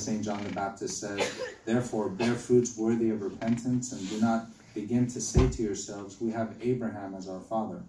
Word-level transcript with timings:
St. 0.00 0.24
John 0.24 0.42
the 0.44 0.50
Baptist 0.50 1.00
says, 1.00 1.40
Therefore, 1.64 2.08
bear 2.08 2.34
fruits 2.34 2.76
worthy 2.76 3.10
of 3.10 3.22
repentance, 3.22 3.92
and 3.92 4.08
do 4.08 4.20
not 4.20 4.46
begin 4.74 5.06
to 5.08 5.20
say 5.20 5.48
to 5.48 5.62
yourselves, 5.62 6.20
We 6.20 6.30
have 6.30 6.56
Abraham 6.60 7.14
as 7.14 7.28
our 7.28 7.40
father. 7.40 7.82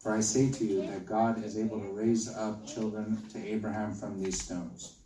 For 0.00 0.12
I 0.12 0.20
say 0.20 0.50
to 0.50 0.64
you 0.64 0.86
that 0.86 1.06
God 1.06 1.42
is 1.42 1.56
able 1.56 1.80
to 1.80 1.88
raise 1.88 2.28
up 2.34 2.66
children 2.66 3.22
to 3.32 3.38
Abraham 3.46 3.94
from 3.94 4.22
these 4.22 4.42
stones. 4.42 4.96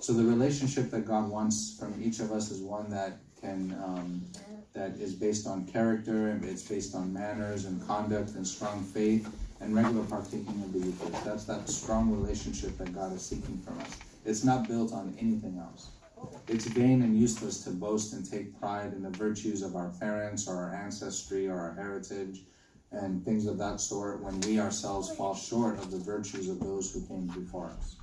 So 0.00 0.12
the 0.12 0.24
relationship 0.24 0.90
that 0.90 1.06
God 1.06 1.28
wants 1.28 1.76
from 1.78 1.94
each 2.02 2.20
of 2.20 2.32
us 2.32 2.50
is 2.50 2.60
one 2.60 2.90
that 2.90 3.18
can 3.40 3.72
um, 3.84 4.22
that 4.72 4.96
is 4.96 5.14
based 5.14 5.46
on 5.46 5.66
character, 5.66 6.38
it's 6.42 6.62
based 6.62 6.94
on 6.94 7.12
manners 7.12 7.64
and 7.64 7.86
conduct 7.86 8.30
and 8.30 8.46
strong 8.46 8.82
faith 8.82 9.28
and 9.60 9.74
regular 9.74 10.04
partaking 10.04 10.62
of 10.64 10.72
the 10.72 10.78
Eucharist. 10.78 11.24
That's 11.24 11.44
that 11.44 11.68
strong 11.68 12.10
relationship 12.10 12.78
that 12.78 12.94
God 12.94 13.12
is 13.12 13.22
seeking 13.22 13.58
from 13.58 13.78
us. 13.80 13.96
It's 14.24 14.44
not 14.44 14.68
built 14.68 14.92
on 14.92 15.14
anything 15.18 15.58
else. 15.58 15.90
It's 16.48 16.66
vain 16.66 17.02
and 17.02 17.18
useless 17.18 17.62
to 17.64 17.70
boast 17.70 18.12
and 18.12 18.28
take 18.28 18.58
pride 18.58 18.92
in 18.92 19.02
the 19.02 19.10
virtues 19.10 19.62
of 19.62 19.76
our 19.76 19.92
parents 20.00 20.48
or 20.48 20.56
our 20.56 20.74
ancestry 20.74 21.46
or 21.46 21.58
our 21.58 21.74
heritage 21.74 22.42
and 22.92 23.24
things 23.24 23.46
of 23.46 23.56
that 23.58 23.80
sort 23.80 24.20
when 24.20 24.40
we 24.40 24.58
ourselves 24.58 25.10
fall 25.14 25.34
short 25.34 25.78
of 25.78 25.90
the 25.90 25.98
virtues 25.98 26.48
of 26.48 26.58
those 26.60 26.90
who 26.90 27.00
came 27.02 27.26
before 27.28 27.72
us. 27.78 27.96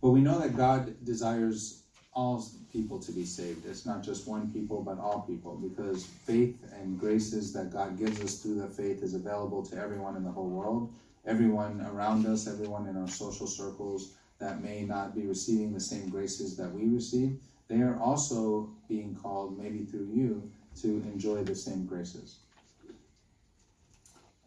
But 0.00 0.10
we 0.10 0.20
know 0.20 0.38
that 0.38 0.56
God 0.56 0.94
desires 1.04 1.82
all 2.14 2.42
people 2.72 2.98
to 2.98 3.12
be 3.12 3.24
saved. 3.24 3.66
It's 3.66 3.84
not 3.84 4.02
just 4.02 4.26
one 4.26 4.50
people, 4.50 4.80
but 4.80 4.98
all 4.98 5.20
people, 5.20 5.56
because 5.56 6.06
faith 6.06 6.56
and 6.72 6.98
graces 6.98 7.52
that 7.52 7.70
God 7.70 7.98
gives 7.98 8.20
us 8.22 8.38
through 8.38 8.60
the 8.60 8.68
faith 8.68 9.02
is 9.02 9.12
available 9.12 9.62
to 9.66 9.76
everyone 9.76 10.16
in 10.16 10.24
the 10.24 10.30
whole 10.30 10.48
world, 10.48 10.90
everyone 11.26 11.82
around 11.82 12.24
us, 12.24 12.46
everyone 12.46 12.86
in 12.86 12.96
our 12.96 13.08
social 13.08 13.46
circles 13.46 14.12
that 14.38 14.62
may 14.62 14.82
not 14.82 15.14
be 15.14 15.26
receiving 15.26 15.72
the 15.72 15.80
same 15.80 16.08
graces 16.08 16.56
that 16.56 16.72
we 16.72 16.86
receive. 16.86 17.36
They 17.68 17.80
are 17.80 17.98
also 17.98 18.70
being 18.88 19.14
called, 19.14 19.58
maybe 19.58 19.82
through 19.82 20.10
you, 20.12 20.48
to 20.80 20.88
enjoy 21.06 21.42
the 21.42 21.54
same 21.54 21.84
graces. 21.84 22.36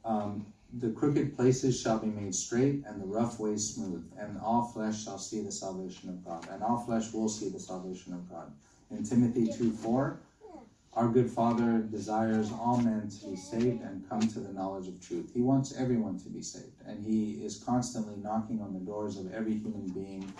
Um, 0.05 0.45
the 0.71 0.89
crooked 0.91 1.35
places 1.35 1.79
shall 1.79 1.97
be 1.97 2.07
made 2.07 2.35
straight, 2.35 2.81
and 2.85 3.01
the 3.01 3.05
rough 3.05 3.39
ways 3.39 3.65
smooth, 3.65 4.03
and 4.17 4.37
all 4.39 4.61
flesh 4.61 5.03
shall 5.03 5.17
see 5.17 5.41
the 5.41 5.51
salvation 5.51 6.09
of 6.09 6.23
God. 6.23 6.47
And 6.49 6.63
all 6.63 6.77
flesh 6.77 7.11
will 7.11 7.27
see 7.27 7.49
the 7.49 7.59
salvation 7.59 8.13
of 8.13 8.29
God. 8.29 8.51
In 8.91 9.03
Timothy 9.03 9.47
2 9.47 9.71
4, 9.71 10.17
our 10.93 11.07
good 11.07 11.29
Father 11.29 11.79
desires 11.79 12.51
all 12.51 12.77
men 12.77 13.09
to 13.09 13.27
be 13.27 13.35
saved 13.35 13.81
and 13.83 14.07
come 14.09 14.21
to 14.21 14.39
the 14.39 14.51
knowledge 14.51 14.87
of 14.87 14.99
truth. 15.05 15.31
He 15.33 15.41
wants 15.41 15.75
everyone 15.77 16.19
to 16.19 16.29
be 16.29 16.41
saved, 16.41 16.81
and 16.85 17.05
He 17.05 17.45
is 17.45 17.63
constantly 17.63 18.15
knocking 18.17 18.61
on 18.61 18.73
the 18.73 18.79
doors 18.79 19.17
of 19.17 19.31
every 19.33 19.53
human 19.53 19.87
being. 19.87 20.33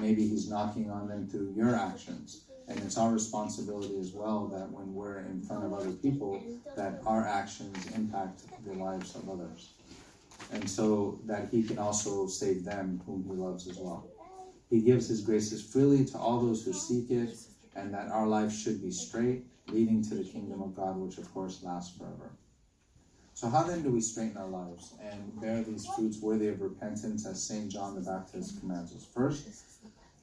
Maybe 0.00 0.26
He's 0.26 0.50
knocking 0.50 0.90
on 0.90 1.08
them 1.08 1.28
through 1.28 1.54
your 1.56 1.74
actions. 1.74 2.42
And 2.66 2.78
it's 2.80 2.96
our 2.96 3.12
responsibility 3.12 3.98
as 4.00 4.12
well 4.12 4.46
that 4.48 4.70
when 4.70 4.94
we're 4.94 5.20
in 5.20 5.42
front 5.42 5.64
of 5.64 5.74
other 5.74 5.92
people, 5.92 6.42
that 6.76 7.00
our 7.06 7.26
actions 7.26 7.76
impact 7.94 8.42
the 8.64 8.72
lives 8.72 9.14
of 9.14 9.28
others. 9.28 9.74
And 10.50 10.68
so 10.68 11.20
that 11.26 11.48
he 11.50 11.62
can 11.62 11.78
also 11.78 12.26
save 12.26 12.64
them 12.64 13.02
whom 13.06 13.22
he 13.24 13.32
loves 13.32 13.68
as 13.68 13.76
well. 13.76 14.06
He 14.70 14.80
gives 14.80 15.08
his 15.08 15.20
graces 15.20 15.62
freely 15.62 16.04
to 16.06 16.18
all 16.18 16.40
those 16.40 16.64
who 16.64 16.72
seek 16.72 17.10
it, 17.10 17.36
and 17.76 17.92
that 17.92 18.08
our 18.08 18.26
life 18.26 18.52
should 18.52 18.82
be 18.82 18.90
straight, 18.90 19.44
leading 19.68 20.02
to 20.02 20.14
the 20.14 20.24
kingdom 20.24 20.62
of 20.62 20.74
God, 20.74 20.96
which 20.96 21.18
of 21.18 21.32
course 21.32 21.62
lasts 21.62 21.96
forever. 21.96 22.30
So, 23.34 23.48
how 23.48 23.64
then 23.64 23.82
do 23.82 23.90
we 23.90 24.00
straighten 24.00 24.36
our 24.36 24.48
lives 24.48 24.94
and 25.02 25.40
bear 25.40 25.62
these 25.62 25.86
fruits 25.86 26.20
worthy 26.20 26.48
of 26.48 26.60
repentance 26.60 27.26
as 27.26 27.42
St. 27.42 27.70
John 27.70 27.96
the 27.96 28.00
Baptist 28.00 28.60
commands 28.60 28.94
us? 28.94 29.04
First, 29.12 29.48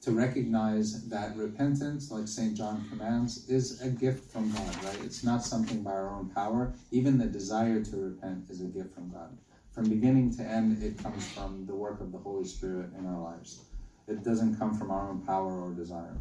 to 0.00 0.10
recognize 0.10 1.08
that 1.08 1.36
repentance, 1.36 2.10
like 2.10 2.26
St. 2.26 2.56
John 2.56 2.86
commands, 2.88 3.48
is 3.48 3.82
a 3.82 3.88
gift 3.88 4.32
from 4.32 4.50
God, 4.50 4.84
right? 4.84 4.98
It's 5.04 5.22
not 5.22 5.44
something 5.44 5.82
by 5.82 5.92
our 5.92 6.08
own 6.08 6.30
power. 6.30 6.72
Even 6.90 7.18
the 7.18 7.26
desire 7.26 7.84
to 7.84 7.96
repent 7.96 8.46
is 8.48 8.62
a 8.62 8.64
gift 8.64 8.94
from 8.94 9.10
God. 9.10 9.36
From 9.72 9.88
beginning 9.88 10.34
to 10.36 10.42
end, 10.42 10.82
it 10.82 10.98
comes 10.98 11.26
from 11.32 11.66
the 11.66 11.74
work 11.74 12.00
of 12.00 12.12
the 12.12 12.18
Holy 12.18 12.44
Spirit 12.44 12.90
in 12.98 13.06
our 13.06 13.20
lives. 13.20 13.60
It 14.08 14.24
doesn't 14.24 14.56
come 14.58 14.74
from 14.74 14.90
our 14.90 15.10
own 15.10 15.20
power 15.20 15.62
or 15.62 15.72
desire. 15.72 16.16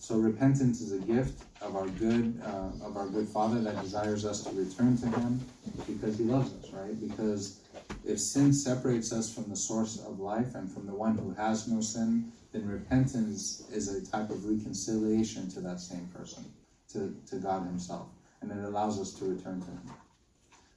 So 0.00 0.16
repentance 0.16 0.80
is 0.80 0.92
a 0.92 0.98
gift 0.98 1.44
of 1.60 1.76
our 1.76 1.86
good, 1.86 2.40
uh, 2.42 2.86
of 2.86 2.96
our 2.96 3.06
good 3.06 3.28
Father 3.28 3.60
that 3.60 3.82
desires 3.82 4.24
us 4.24 4.42
to 4.44 4.50
return 4.54 4.96
to 4.96 5.06
Him 5.06 5.40
because 5.86 6.16
He 6.16 6.24
loves 6.24 6.54
us, 6.54 6.70
right? 6.72 6.98
Because 7.06 7.60
if 8.06 8.18
sin 8.18 8.54
separates 8.54 9.12
us 9.12 9.32
from 9.32 9.50
the 9.50 9.56
source 9.56 9.98
of 9.98 10.18
life 10.18 10.54
and 10.54 10.72
from 10.72 10.86
the 10.86 10.94
one 10.94 11.18
who 11.18 11.34
has 11.34 11.68
no 11.68 11.82
sin, 11.82 12.32
then 12.52 12.66
repentance 12.66 13.68
is 13.72 13.94
a 13.94 14.10
type 14.10 14.30
of 14.30 14.46
reconciliation 14.46 15.50
to 15.50 15.60
that 15.60 15.78
same 15.78 16.08
person, 16.16 16.46
to, 16.94 17.14
to 17.28 17.36
God 17.36 17.66
Himself, 17.66 18.08
and 18.40 18.50
it 18.50 18.64
allows 18.64 18.98
us 18.98 19.12
to 19.12 19.26
return 19.26 19.60
to 19.60 19.66
Him. 19.66 19.90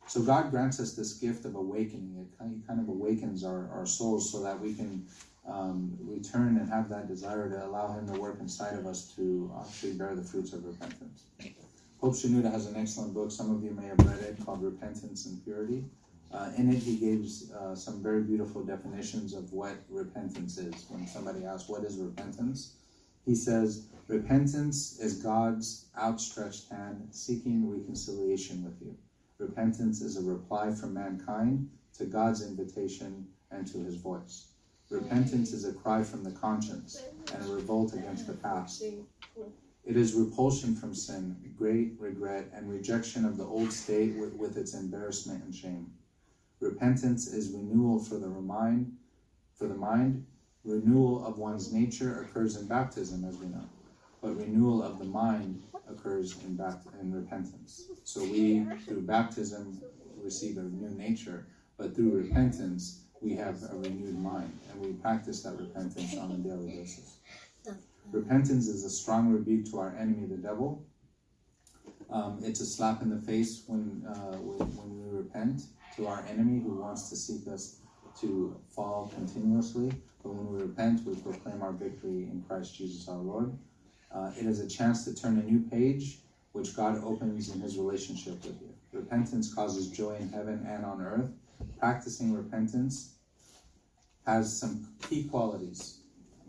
So 0.05 0.22
God 0.22 0.51
grants 0.51 0.81
us 0.81 0.95
this 0.95 1.13
gift 1.13 1.45
of 1.45 1.55
awakening. 1.55 2.17
It 2.19 2.38
kind 2.38 2.61
of, 2.61 2.67
kind 2.67 2.81
of 2.81 2.90
awakens 2.90 3.45
our, 3.45 3.69
our 3.73 3.85
souls 3.85 4.29
so 4.29 4.44
that 4.44 4.59
we 4.59 4.73
can 4.73 5.07
um, 5.47 5.97
return 6.01 6.57
and 6.57 6.69
have 6.69 6.89
that 6.89 7.07
desire 7.07 7.49
to 7.49 7.65
allow 7.65 7.93
Him 7.93 8.11
to 8.13 8.19
work 8.19 8.39
inside 8.39 8.75
of 8.75 8.85
us 8.85 9.13
to 9.15 9.51
actually 9.59 9.93
bear 9.93 10.15
the 10.15 10.23
fruits 10.23 10.53
of 10.53 10.65
repentance. 10.65 11.25
Pope 11.99 12.13
Shenouda 12.13 12.51
has 12.51 12.65
an 12.65 12.75
excellent 12.75 13.13
book, 13.13 13.31
some 13.31 13.49
of 13.49 13.63
you 13.63 13.71
may 13.71 13.87
have 13.87 13.99
read 13.99 14.19
it, 14.19 14.45
called 14.45 14.61
Repentance 14.61 15.25
and 15.25 15.41
Purity. 15.43 15.85
Uh, 16.33 16.49
in 16.57 16.69
it, 16.69 16.79
he 16.79 16.97
gives 16.97 17.51
uh, 17.51 17.75
some 17.75 18.01
very 18.01 18.21
beautiful 18.21 18.61
definitions 18.63 19.33
of 19.33 19.53
what 19.53 19.77
repentance 19.87 20.57
is. 20.57 20.85
When 20.89 21.05
somebody 21.07 21.45
asks, 21.45 21.69
What 21.69 21.83
is 21.83 21.97
repentance? 21.97 22.73
He 23.25 23.35
says, 23.35 23.85
Repentance 24.07 24.99
is 24.99 25.13
God's 25.13 25.85
outstretched 25.97 26.69
hand 26.69 27.07
seeking 27.11 27.69
reconciliation 27.69 28.63
with 28.63 28.81
you. 28.81 28.95
Repentance 29.37 30.01
is 30.01 30.17
a 30.17 30.21
reply 30.21 30.71
from 30.71 30.93
mankind 30.93 31.69
to 31.97 32.05
God's 32.05 32.41
invitation 32.41 33.27
and 33.51 33.65
to 33.67 33.77
his 33.79 33.95
voice. 33.95 34.47
Repentance 34.93 35.53
is 35.53 35.65
a 35.65 35.73
cry 35.73 36.03
from 36.03 36.23
the 36.23 36.29
conscience 36.29 37.01
and 37.33 37.43
a 37.43 37.53
revolt 37.53 37.93
against 37.93 38.27
the 38.27 38.33
past. 38.33 38.83
It 39.83 39.97
is 39.97 40.13
repulsion 40.13 40.75
from 40.75 40.93
sin, 40.93 41.35
great 41.57 41.95
regret, 41.99 42.51
and 42.53 42.69
rejection 42.69 43.25
of 43.25 43.35
the 43.35 43.43
old 43.43 43.73
state 43.73 44.15
with, 44.15 44.35
with 44.35 44.55
its 44.55 44.75
embarrassment 44.75 45.43
and 45.43 45.53
shame. 45.55 45.91
Repentance 46.59 47.25
is 47.25 47.49
renewal 47.49 47.97
for 47.97 48.19
the 48.19 48.27
mind. 48.27 48.95
For 49.55 49.65
the 49.65 49.73
mind, 49.73 50.27
renewal 50.63 51.25
of 51.25 51.39
one's 51.39 51.73
nature 51.73 52.21
occurs 52.21 52.55
in 52.55 52.67
baptism, 52.67 53.25
as 53.25 53.37
we 53.37 53.47
know, 53.47 53.65
but 54.21 54.37
renewal 54.37 54.83
of 54.83 54.99
the 54.99 55.05
mind 55.05 55.63
occurs 55.89 56.37
in, 56.45 56.55
bapt- 56.55 56.93
in 57.01 57.11
repentance. 57.11 57.87
So 58.03 58.21
we, 58.21 58.63
through 58.85 59.01
baptism, 59.01 59.81
receive 60.21 60.59
a 60.59 60.61
new 60.61 60.89
nature, 60.91 61.47
but 61.77 61.95
through 61.95 62.11
repentance, 62.11 63.03
we 63.23 63.35
have 63.35 63.63
a 63.72 63.75
renewed 63.78 64.19
mind, 64.19 64.59
and 64.69 64.85
we 64.85 64.94
practice 64.94 65.44
that 65.44 65.57
repentance 65.57 66.17
on 66.17 66.31
a 66.31 66.35
daily 66.35 66.67
basis. 66.67 67.17
Repentance 68.11 68.67
is 68.67 68.84
a 68.84 68.89
strong 68.89 69.31
rebuke 69.31 69.66
to 69.72 69.79
our 69.79 69.95
enemy, 69.97 70.28
the 70.28 70.38
devil. 70.38 70.85
Um, 72.09 72.39
it's 72.44 72.59
a 72.59 72.66
slap 72.66 73.01
in 73.01 73.09
the 73.09 73.22
face 73.25 73.63
when, 73.66 74.06
uh, 74.07 74.38
when, 74.38 74.59
when 74.75 75.11
we 75.11 75.17
repent 75.17 75.61
to 75.95 76.07
our 76.07 76.23
enemy 76.29 76.61
who 76.61 76.75
wants 76.75 77.09
to 77.09 77.16
seek 77.16 77.47
us 77.47 77.79
to 78.19 78.56
fall 78.69 79.11
continuously. 79.16 79.91
But 80.22 80.34
when 80.34 80.53
we 80.53 80.61
repent, 80.61 81.05
we 81.05 81.16
proclaim 81.16 81.61
our 81.61 81.72
victory 81.72 82.29
in 82.29 82.44
Christ 82.47 82.75
Jesus 82.75 83.07
our 83.07 83.17
Lord. 83.17 83.57
Uh, 84.13 84.31
it 84.38 84.45
is 84.45 84.59
a 84.59 84.67
chance 84.67 85.05
to 85.05 85.16
turn 85.16 85.40
a 85.40 85.44
new 85.44 85.61
page, 85.69 86.19
which 86.51 86.75
God 86.75 87.01
opens 87.03 87.50
in 87.50 87.61
his 87.61 87.78
relationship 87.78 88.44
with 88.44 88.61
you. 88.61 88.73
Repentance 88.91 89.53
causes 89.53 89.88
joy 89.88 90.16
in 90.19 90.29
heaven 90.29 90.66
and 90.67 90.85
on 90.85 91.01
earth. 91.01 91.31
Practicing 91.79 92.34
repentance 92.34 93.12
has 94.25 94.57
some 94.57 94.88
key 95.01 95.25
qualities. 95.25 96.00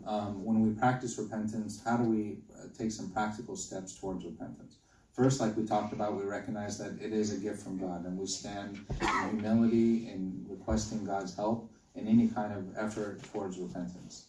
Um, 0.05 0.45
when 0.45 0.61
we 0.61 0.73
practice 0.73 1.17
repentance, 1.17 1.81
how 1.83 1.97
do 1.97 2.03
we 2.03 2.37
uh, 2.53 2.67
take 2.77 2.91
some 2.91 3.09
practical 3.09 3.55
steps 3.55 3.97
towards 3.99 4.23
repentance? 4.23 4.77
First, 5.13 5.39
like 5.39 5.55
we 5.55 5.65
talked 5.65 5.93
about, 5.93 6.15
we 6.15 6.23
recognize 6.23 6.77
that 6.77 7.01
it 7.01 7.13
is 7.13 7.33
a 7.33 7.37
gift 7.37 7.63
from 7.63 7.77
God, 7.77 8.05
and 8.05 8.17
we 8.17 8.27
stand 8.27 8.85
in 9.01 9.07
humility 9.29 10.09
in 10.09 10.45
requesting 10.49 11.05
God's 11.05 11.33
help 11.35 11.71
in 11.95 12.07
any 12.07 12.27
kind 12.27 12.53
of 12.53 12.77
effort 12.77 13.23
towards 13.31 13.57
repentance. 13.57 14.25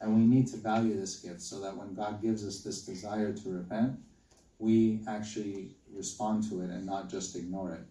And 0.00 0.16
we 0.16 0.22
need 0.22 0.48
to 0.48 0.56
value 0.56 0.98
this 0.98 1.16
gift 1.16 1.42
so 1.42 1.60
that 1.60 1.76
when 1.76 1.94
God 1.94 2.22
gives 2.22 2.46
us 2.46 2.62
this 2.62 2.86
desire 2.86 3.34
to 3.34 3.48
repent, 3.50 3.98
we 4.58 5.00
actually 5.06 5.76
respond 5.94 6.48
to 6.48 6.62
it 6.62 6.70
and 6.70 6.86
not 6.86 7.10
just 7.10 7.36
ignore 7.36 7.74
it. 7.74 7.82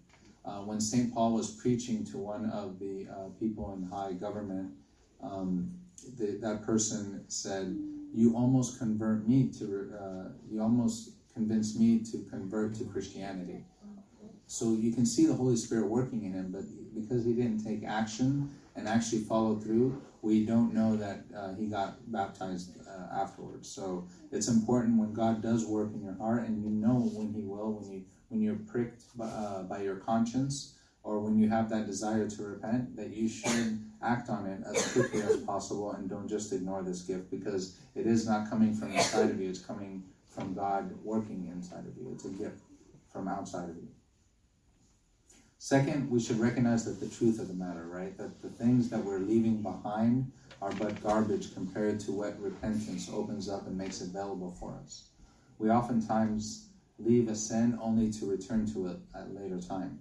Uh, 0.44 0.62
when 0.62 0.82
St. 0.82 1.14
Paul 1.14 1.34
was 1.34 1.52
preaching 1.52 2.04
to 2.06 2.18
one 2.18 2.50
of 2.50 2.80
the 2.80 3.08
uh, 3.12 3.30
people 3.40 3.74
in 3.74 3.84
high 3.84 4.14
government, 4.14 4.72
um, 5.22 5.70
that 6.18 6.64
person 6.64 7.24
said, 7.28 7.78
"You 8.14 8.36
almost 8.36 8.80
convert 8.80 9.28
me 9.28 9.50
to. 9.60 9.94
Uh, 10.00 10.30
you 10.50 10.62
almost 10.62 11.12
convinced 11.34 11.80
me 11.80 12.00
to 12.00 12.26
convert 12.30 12.76
to 12.76 12.84
Christianity. 12.86 13.64
So 14.48 14.74
you 14.74 14.92
can 14.92 15.06
see 15.06 15.28
the 15.28 15.36
Holy 15.36 15.56
Spirit 15.56 15.88
working 15.88 16.26
in 16.26 16.34
him, 16.34 16.52
but 16.52 16.64
because 17.00 17.24
he 17.24 17.34
didn't 17.34 17.64
take 17.64 17.84
action 17.86 18.50
and 18.76 18.88
actually 18.88 19.20
follow 19.20 19.56
through, 19.60 20.02
we 20.24 20.44
don't 20.44 20.74
know 20.74 20.98
that 20.98 21.22
uh, 21.38 21.54
he 21.54 21.68
got 21.68 22.12
baptized 22.12 22.72
uh, 22.88 23.22
afterwards. 23.22 23.70
So 23.70 24.08
it's 24.32 24.48
important 24.48 24.98
when 24.98 25.14
God 25.14 25.44
does 25.44 25.66
work 25.66 25.92
in 25.94 26.04
your 26.04 26.18
heart, 26.18 26.48
and 26.48 26.64
you 26.64 26.72
know 26.72 27.12
when 27.14 27.32
He 27.32 27.44
will, 27.44 27.74
when 27.74 27.92
you 27.92 28.04
when 28.30 28.42
you're 28.42 28.56
pricked 28.56 29.04
by, 29.18 29.26
uh, 29.26 29.64
by 29.64 29.82
your 29.82 29.98
conscience, 29.98 30.76
or 31.04 31.20
when 31.20 31.38
you 31.38 31.48
have 31.50 31.70
that 31.70 31.86
desire 31.86 32.28
to 32.30 32.44
repent, 32.44 32.96
that 32.96 33.16
you 33.16 33.30
should 33.30 33.80
act 34.02 34.30
on 34.30 34.46
it 34.46 34.62
as 34.66 34.94
quickly 34.94 35.22
as 35.22 35.38
possible, 35.38 35.92
and 35.92 36.10
don't 36.10 36.28
just 36.28 36.54
ignore 36.54 36.84
this 36.84 37.02
gift 37.02 37.30
because 37.30 37.78
it 37.96 38.08
is 38.08 38.28
not 38.28 38.50
coming 38.50 38.74
from 38.74 38.92
inside 38.94 39.30
of 39.30 39.42
you; 39.42 39.50
it's 39.50 39.60
coming 39.60 40.04
from 40.28 40.54
God 40.54 40.92
working 41.04 41.50
inside 41.52 41.86
of 41.86 41.98
you. 41.98 42.12
It's 42.14 42.26
a 42.26 42.30
gift 42.30 42.62
from 43.12 43.28
outside 43.28 43.70
of 43.70 43.76
you. 43.76 43.88
Second, 45.58 46.10
we 46.10 46.22
should 46.22 46.40
recognize 46.40 46.86
that 46.86 47.02
the 47.02 47.14
truth 47.14 47.40
of 47.40 47.50
the 47.50 47.54
matter, 47.54 47.86
right? 47.86 48.18
That 48.18 48.42
the 48.42 48.50
things 48.50 48.90
that 48.90 49.04
we're 49.04 49.20
leaving 49.20 49.62
behind 49.62 50.32
are 50.62 50.72
but 50.72 51.04
garbage 51.04 51.54
compared 51.54 52.00
to 52.02 52.14
what 52.14 52.40
repentance 52.42 53.10
opens 53.12 53.50
up 53.50 53.68
and 53.68 53.78
makes 53.78 54.00
available 54.00 54.56
for 54.58 54.80
us. 54.82 55.10
We 55.58 55.70
oftentimes 55.70 56.70
leave 56.98 57.28
a 57.28 57.36
sin 57.36 57.78
only 57.82 58.12
to 58.14 58.26
return 58.26 58.72
to 58.74 58.88
it 58.88 58.98
at 59.14 59.36
later 59.36 59.60
time. 59.60 60.00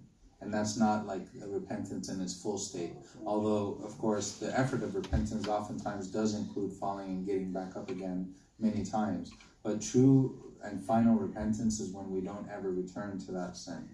And 0.49 0.55
that's 0.55 0.79
not 0.79 1.07
like 1.07 1.27
repentance 1.47 2.09
in 2.09 2.23
its 2.23 2.33
full 2.33 2.57
state. 2.57 2.95
Although, 3.27 3.83
of 3.85 3.99
course, 3.99 4.39
the 4.39 4.59
effort 4.59 4.83
of 4.83 4.95
repentance 4.95 5.47
oftentimes 5.47 6.07
does 6.07 6.33
include 6.33 6.73
falling 6.73 7.09
and 7.09 7.27
getting 7.27 7.53
back 7.53 7.77
up 7.77 7.91
again 7.91 8.33
many 8.59 8.83
times. 8.83 9.31
But 9.63 9.83
true 9.83 10.55
and 10.65 10.83
final 10.83 11.17
repentance 11.17 11.81
is 11.81 11.93
when 11.93 12.11
we 12.11 12.23
don't 12.23 12.49
ever 12.51 12.71
return 12.71 13.19
to 13.27 13.33
that 13.33 13.59
sin. 13.59 13.91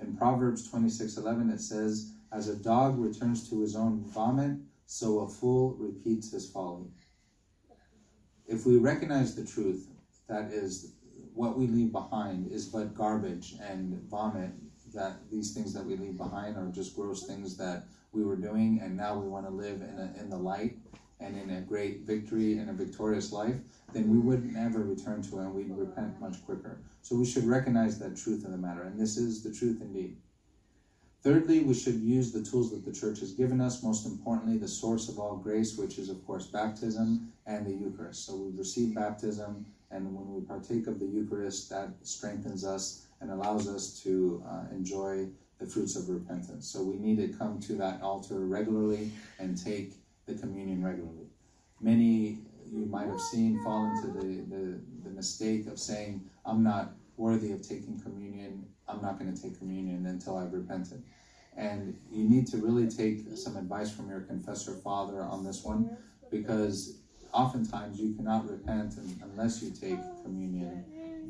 In 0.00 0.16
Proverbs 0.16 0.68
26:11 0.68 1.48
it 1.48 1.60
says, 1.60 2.10
"As 2.32 2.48
a 2.48 2.56
dog 2.56 2.98
returns 2.98 3.48
to 3.48 3.60
his 3.60 3.76
own 3.76 4.00
vomit, 4.00 4.58
so 4.84 5.20
a 5.20 5.28
fool 5.28 5.74
repeats 5.74 6.32
his 6.32 6.50
folly." 6.50 6.90
If 8.48 8.66
we 8.66 8.78
recognize 8.78 9.36
the 9.36 9.44
truth, 9.44 9.86
that 10.26 10.52
is 10.52 10.90
what 11.34 11.56
we 11.56 11.68
leave 11.68 11.92
behind 11.92 12.50
is 12.50 12.66
but 12.66 12.96
garbage 12.96 13.56
and 13.60 14.02
vomit 14.10 14.50
that 14.92 15.30
these 15.30 15.52
things 15.52 15.72
that 15.74 15.84
we 15.84 15.96
leave 15.96 16.16
behind 16.16 16.56
are 16.56 16.66
just 16.66 16.96
gross 16.96 17.26
things 17.26 17.56
that 17.56 17.84
we 18.12 18.24
were 18.24 18.36
doing 18.36 18.80
and 18.82 18.96
now 18.96 19.16
we 19.16 19.28
want 19.28 19.46
to 19.46 19.52
live 19.52 19.82
in, 19.82 19.98
a, 19.98 20.20
in 20.20 20.30
the 20.30 20.36
light 20.36 20.76
and 21.20 21.36
in 21.36 21.50
a 21.50 21.60
great 21.60 22.02
victory 22.02 22.58
and 22.58 22.70
a 22.70 22.72
victorious 22.72 23.32
life, 23.32 23.56
then 23.92 24.08
we 24.08 24.18
would 24.18 24.44
never 24.52 24.80
return 24.80 25.22
to 25.22 25.38
it 25.38 25.42
and 25.42 25.54
we'd 25.54 25.70
repent 25.70 26.20
much 26.20 26.44
quicker. 26.44 26.78
So 27.02 27.16
we 27.16 27.26
should 27.26 27.44
recognize 27.44 27.98
that 27.98 28.16
truth 28.16 28.44
of 28.44 28.52
the 28.52 28.56
matter, 28.56 28.82
and 28.82 28.98
this 28.98 29.16
is 29.16 29.42
the 29.42 29.52
truth 29.52 29.80
indeed. 29.80 30.16
Thirdly, 31.22 31.60
we 31.60 31.74
should 31.74 31.96
use 31.96 32.30
the 32.30 32.44
tools 32.44 32.70
that 32.70 32.84
the 32.84 32.92
church 32.92 33.18
has 33.20 33.32
given 33.32 33.60
us, 33.60 33.82
most 33.82 34.06
importantly, 34.06 34.56
the 34.56 34.68
source 34.68 35.08
of 35.08 35.18
all 35.18 35.36
grace, 35.36 35.76
which 35.76 35.98
is, 35.98 36.08
of 36.08 36.24
course, 36.24 36.46
baptism 36.46 37.32
and 37.46 37.66
the 37.66 37.72
Eucharist. 37.72 38.24
So 38.24 38.36
we 38.36 38.56
receive 38.56 38.94
baptism, 38.94 39.66
and 39.90 40.14
when 40.14 40.32
we 40.32 40.42
partake 40.42 40.86
of 40.86 41.00
the 41.00 41.06
Eucharist, 41.06 41.70
that 41.70 41.88
strengthens 42.02 42.64
us 42.64 43.07
and 43.20 43.30
allows 43.30 43.68
us 43.68 44.00
to 44.02 44.42
uh, 44.48 44.64
enjoy 44.72 45.28
the 45.58 45.66
fruits 45.66 45.96
of 45.96 46.08
repentance. 46.08 46.68
So 46.68 46.82
we 46.82 46.96
need 46.96 47.16
to 47.18 47.36
come 47.36 47.58
to 47.60 47.74
that 47.74 48.00
altar 48.00 48.40
regularly 48.40 49.10
and 49.38 49.62
take 49.62 49.94
the 50.26 50.34
communion 50.34 50.84
regularly. 50.84 51.26
Many 51.80 52.38
you 52.70 52.84
might 52.86 53.06
have 53.06 53.20
seen 53.20 53.62
fall 53.64 53.86
into 53.86 54.08
the, 54.08 54.42
the, 54.54 54.80
the 55.04 55.10
mistake 55.10 55.66
of 55.66 55.78
saying, 55.78 56.22
I'm 56.44 56.62
not 56.62 56.92
worthy 57.16 57.52
of 57.52 57.66
taking 57.66 57.98
communion, 58.00 58.66
I'm 58.86 59.02
not 59.02 59.18
going 59.18 59.34
to 59.34 59.42
take 59.42 59.58
communion 59.58 60.06
until 60.06 60.36
I've 60.36 60.52
repented. 60.52 61.02
And 61.56 61.98
you 62.12 62.28
need 62.28 62.46
to 62.48 62.58
really 62.58 62.88
take 62.88 63.20
some 63.34 63.56
advice 63.56 63.90
from 63.90 64.08
your 64.08 64.20
confessor 64.20 64.74
father 64.74 65.22
on 65.22 65.44
this 65.44 65.64
one 65.64 65.96
because 66.30 66.98
oftentimes 67.32 67.98
you 67.98 68.14
cannot 68.14 68.48
repent 68.48 68.94
unless 69.22 69.62
you 69.62 69.70
take 69.70 69.98
communion 70.22 70.84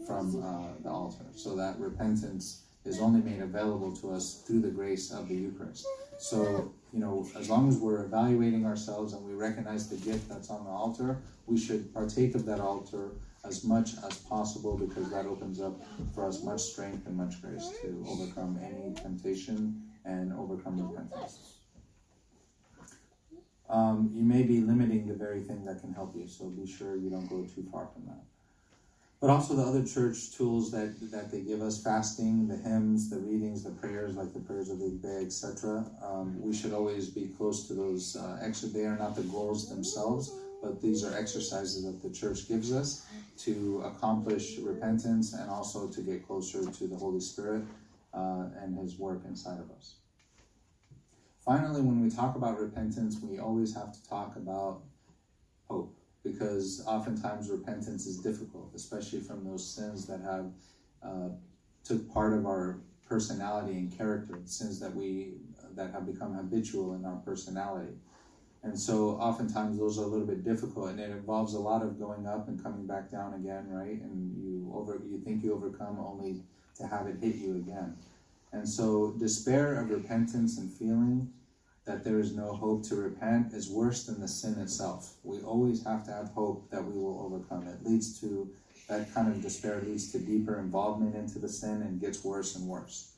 from 0.08 0.42
uh, 0.42 0.82
the 0.82 0.88
altar. 0.88 1.26
So 1.36 1.54
that 1.56 1.78
repentance 1.78 2.62
is 2.86 2.98
only 2.98 3.20
made 3.20 3.42
available 3.42 3.94
to 3.96 4.12
us 4.12 4.42
through 4.46 4.62
the 4.62 4.70
grace 4.70 5.12
of 5.12 5.28
the 5.28 5.34
Eucharist. 5.34 5.86
So, 6.18 6.72
you 6.92 6.98
know, 6.98 7.28
as 7.36 7.50
long 7.50 7.68
as 7.68 7.76
we're 7.76 8.04
evaluating 8.06 8.64
ourselves 8.64 9.12
and 9.12 9.24
we 9.24 9.34
recognize 9.34 9.88
the 9.90 9.96
gift 9.96 10.28
that's 10.28 10.48
on 10.48 10.64
the 10.64 10.70
altar, 10.70 11.18
we 11.46 11.58
should 11.58 11.92
partake 11.92 12.34
of 12.34 12.46
that 12.46 12.58
altar 12.58 13.10
as 13.44 13.64
much 13.64 13.90
as 14.08 14.16
possible 14.16 14.76
because 14.76 15.10
that 15.10 15.26
opens 15.26 15.60
up 15.60 15.78
for 16.14 16.26
us 16.26 16.42
much 16.42 16.60
strength 16.60 17.06
and 17.06 17.16
much 17.16 17.40
grace 17.42 17.70
to 17.82 18.04
overcome 18.08 18.58
any 18.64 18.94
temptation 18.94 19.82
and 20.06 20.32
overcome 20.32 20.80
repentance. 20.88 21.54
Um, 23.68 24.10
you 24.14 24.22
may 24.22 24.42
be 24.42 24.60
limiting 24.60 25.06
the 25.06 25.14
very 25.14 25.42
thing 25.42 25.66
that 25.66 25.82
can 25.82 25.92
help 25.92 26.16
you, 26.16 26.26
so 26.26 26.46
be 26.46 26.66
sure 26.66 26.96
you 26.96 27.10
don't 27.10 27.28
go 27.28 27.44
too 27.54 27.68
far 27.70 27.86
from 27.92 28.06
that 28.06 28.24
but 29.20 29.30
also 29.30 29.54
the 29.54 29.62
other 29.62 29.84
church 29.84 30.32
tools 30.36 30.70
that, 30.70 30.94
that 31.10 31.30
they 31.30 31.40
give 31.40 31.60
us 31.60 31.82
fasting 31.82 32.46
the 32.46 32.56
hymns 32.56 33.10
the 33.10 33.18
readings 33.18 33.64
the 33.64 33.70
prayers 33.70 34.14
like 34.16 34.32
the 34.32 34.40
prayers 34.40 34.70
of 34.70 34.78
the 34.78 34.90
day 34.90 35.22
etc 35.24 35.84
um, 36.02 36.40
we 36.40 36.54
should 36.54 36.72
always 36.72 37.08
be 37.08 37.26
close 37.36 37.66
to 37.66 37.74
those 37.74 38.16
uh, 38.16 38.38
extra 38.42 38.68
they 38.68 38.84
are 38.84 38.96
not 38.96 39.16
the 39.16 39.22
goals 39.22 39.68
themselves 39.68 40.32
but 40.62 40.80
these 40.82 41.04
are 41.04 41.16
exercises 41.16 41.84
that 41.84 42.02
the 42.02 42.14
church 42.14 42.48
gives 42.48 42.72
us 42.72 43.06
to 43.36 43.82
accomplish 43.84 44.58
repentance 44.58 45.32
and 45.32 45.48
also 45.50 45.88
to 45.88 46.00
get 46.00 46.26
closer 46.26 46.64
to 46.70 46.86
the 46.86 46.96
holy 46.96 47.20
spirit 47.20 47.62
uh, 48.12 48.46
and 48.60 48.76
his 48.76 48.98
work 48.98 49.20
inside 49.24 49.60
of 49.60 49.70
us. 49.70 49.96
Finally 51.44 51.80
when 51.80 52.02
we 52.02 52.10
talk 52.10 52.36
about 52.36 52.58
repentance 52.58 53.18
we 53.22 53.38
always 53.38 53.74
have 53.74 53.92
to 53.92 54.08
talk 54.08 54.36
about 54.36 54.82
hope 55.68 55.97
because 56.22 56.84
oftentimes 56.86 57.50
repentance 57.50 58.06
is 58.06 58.18
difficult, 58.18 58.70
especially 58.74 59.20
from 59.20 59.44
those 59.44 59.68
sins 59.68 60.06
that 60.06 60.20
have 60.20 60.50
uh, 61.02 61.28
took 61.84 62.12
part 62.12 62.32
of 62.32 62.46
our 62.46 62.78
personality 63.08 63.72
and 63.72 63.96
character, 63.96 64.38
sins 64.44 64.78
that 64.80 64.94
we 64.94 65.34
that 65.74 65.92
have 65.92 66.06
become 66.06 66.34
habitual 66.34 66.94
in 66.94 67.04
our 67.04 67.16
personality. 67.24 67.92
And 68.62 68.78
so 68.78 69.10
oftentimes 69.20 69.78
those 69.78 69.98
are 69.98 70.02
a 70.02 70.06
little 70.06 70.26
bit 70.26 70.44
difficult 70.44 70.90
and 70.90 71.00
it 71.00 71.10
involves 71.10 71.54
a 71.54 71.60
lot 71.60 71.82
of 71.82 71.98
going 71.98 72.26
up 72.26 72.48
and 72.48 72.62
coming 72.62 72.86
back 72.86 73.10
down 73.10 73.34
again, 73.34 73.70
right? 73.70 74.00
And 74.00 74.36
you 74.36 74.70
over 74.74 75.00
you 75.08 75.18
think 75.18 75.44
you 75.44 75.54
overcome 75.54 76.00
only 76.00 76.42
to 76.76 76.86
have 76.86 77.06
it 77.06 77.16
hit 77.20 77.36
you 77.36 77.54
again. 77.56 77.96
And 78.52 78.68
so 78.68 79.14
despair 79.18 79.80
of 79.80 79.90
repentance 79.90 80.58
and 80.58 80.70
feeling 80.70 81.30
that 81.88 82.04
there 82.04 82.20
is 82.20 82.36
no 82.36 82.52
hope 82.52 82.84
to 82.84 82.94
repent 82.94 83.54
is 83.54 83.70
worse 83.70 84.04
than 84.04 84.20
the 84.20 84.28
sin 84.28 84.60
itself. 84.60 85.14
We 85.24 85.40
always 85.40 85.82
have 85.84 86.04
to 86.04 86.12
have 86.12 86.28
hope 86.28 86.70
that 86.70 86.84
we 86.84 86.92
will 86.92 87.18
overcome. 87.24 87.66
It 87.66 87.82
leads 87.82 88.20
to 88.20 88.48
that 88.88 89.12
kind 89.14 89.28
of 89.28 89.42
despair 89.42 89.82
leads 89.84 90.12
to 90.12 90.18
deeper 90.18 90.58
involvement 90.60 91.14
into 91.16 91.38
the 91.38 91.48
sin 91.48 91.82
and 91.82 92.00
gets 92.00 92.22
worse 92.22 92.56
and 92.56 92.68
worse. 92.68 93.12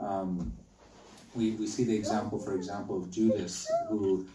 Um, 0.00 0.52
we, 1.34 1.52
we 1.52 1.66
see 1.66 1.84
the 1.84 1.94
example, 1.94 2.38
for 2.38 2.54
example, 2.54 2.96
of 2.96 3.10
Judas 3.10 3.68
who 3.88 4.26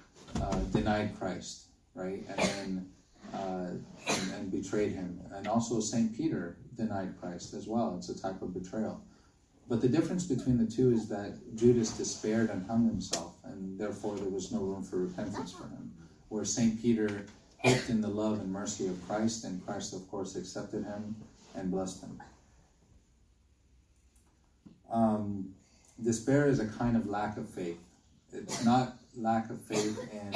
uh, 0.42 0.60
denied 0.72 1.18
Christ, 1.18 1.68
right, 1.96 2.26
and 2.28 2.40
then 2.40 2.90
uh, 3.34 3.70
and, 4.08 4.34
and 4.36 4.52
betrayed 4.52 4.94
him, 4.94 5.20
and 5.34 5.48
also 5.48 5.80
Saint 5.80 6.16
Peter 6.16 6.58
denied 6.76 7.14
Christ 7.20 7.54
as 7.54 7.68
well. 7.68 7.96
It's 7.98 8.10
a 8.10 8.20
type 8.20 8.42
of 8.42 8.54
betrayal. 8.54 9.02
But 9.70 9.82
the 9.82 9.90
difference 9.90 10.26
between 10.26 10.58
the 10.58 10.72
two 10.72 10.92
is 10.92 11.10
that 11.10 11.34
Judas 11.56 11.92
despaired 11.92 12.50
and 12.50 12.66
hung 12.68 12.86
himself, 12.86 13.34
and 13.44 13.78
therefore 13.78 14.16
there 14.16 14.30
was 14.30 14.52
no 14.52 14.60
room 14.60 14.82
for 14.82 14.98
repentance 14.98 15.52
for 15.52 15.64
him. 15.64 15.92
Where 16.30 16.46
St. 16.46 16.82
Peter 16.82 17.26
hoped 17.60 17.90
in 17.90 18.02
the 18.02 18.08
love 18.08 18.40
and 18.40 18.52
mercy 18.52 18.88
of 18.88 19.06
Christ, 19.08 19.44
and 19.44 19.66
Christ, 19.66 19.94
of 19.94 20.10
course, 20.10 20.36
accepted 20.36 20.86
him 20.86 21.16
and 21.56 21.70
blessed 21.70 22.02
him. 22.02 22.22
Um, 24.90 25.54
despair 26.02 26.48
is 26.48 26.60
a 26.60 26.68
kind 26.68 26.96
of 26.96 27.08
lack 27.08 27.38
of 27.38 27.50
faith. 27.50 27.80
It's 28.32 28.64
not 28.64 28.98
lack 29.18 29.50
of 29.50 29.60
faith 29.62 30.00
in 30.12 30.34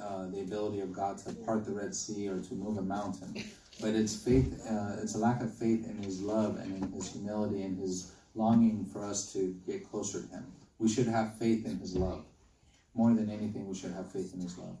uh, 0.00 0.28
the 0.28 0.40
ability 0.40 0.80
of 0.80 0.92
God 0.92 1.18
to 1.18 1.32
part 1.32 1.64
the 1.64 1.72
Red 1.72 1.94
Sea 1.94 2.28
or 2.28 2.40
to 2.40 2.54
move 2.54 2.78
a 2.78 2.82
mountain, 2.82 3.42
but 3.80 3.94
it's 3.94 4.14
faith. 4.14 4.60
Uh, 4.68 4.96
it's 5.02 5.14
a 5.14 5.18
lack 5.18 5.40
of 5.40 5.52
faith 5.52 5.88
in 5.88 5.96
His 6.02 6.20
love 6.20 6.58
and 6.58 6.82
in 6.82 6.92
His 6.92 7.10
humility 7.12 7.62
and 7.62 7.78
His 7.78 8.12
longing 8.38 8.86
for 8.86 9.04
us 9.04 9.32
to 9.32 9.54
get 9.66 9.90
closer 9.90 10.22
to 10.22 10.28
Him. 10.28 10.46
We 10.78 10.88
should 10.88 11.08
have 11.08 11.36
faith 11.38 11.66
in 11.66 11.78
His 11.78 11.96
love. 11.96 12.24
More 12.94 13.12
than 13.12 13.28
anything, 13.28 13.68
we 13.68 13.74
should 13.74 13.92
have 13.92 14.10
faith 14.10 14.32
in 14.34 14.40
His 14.40 14.56
love. 14.56 14.76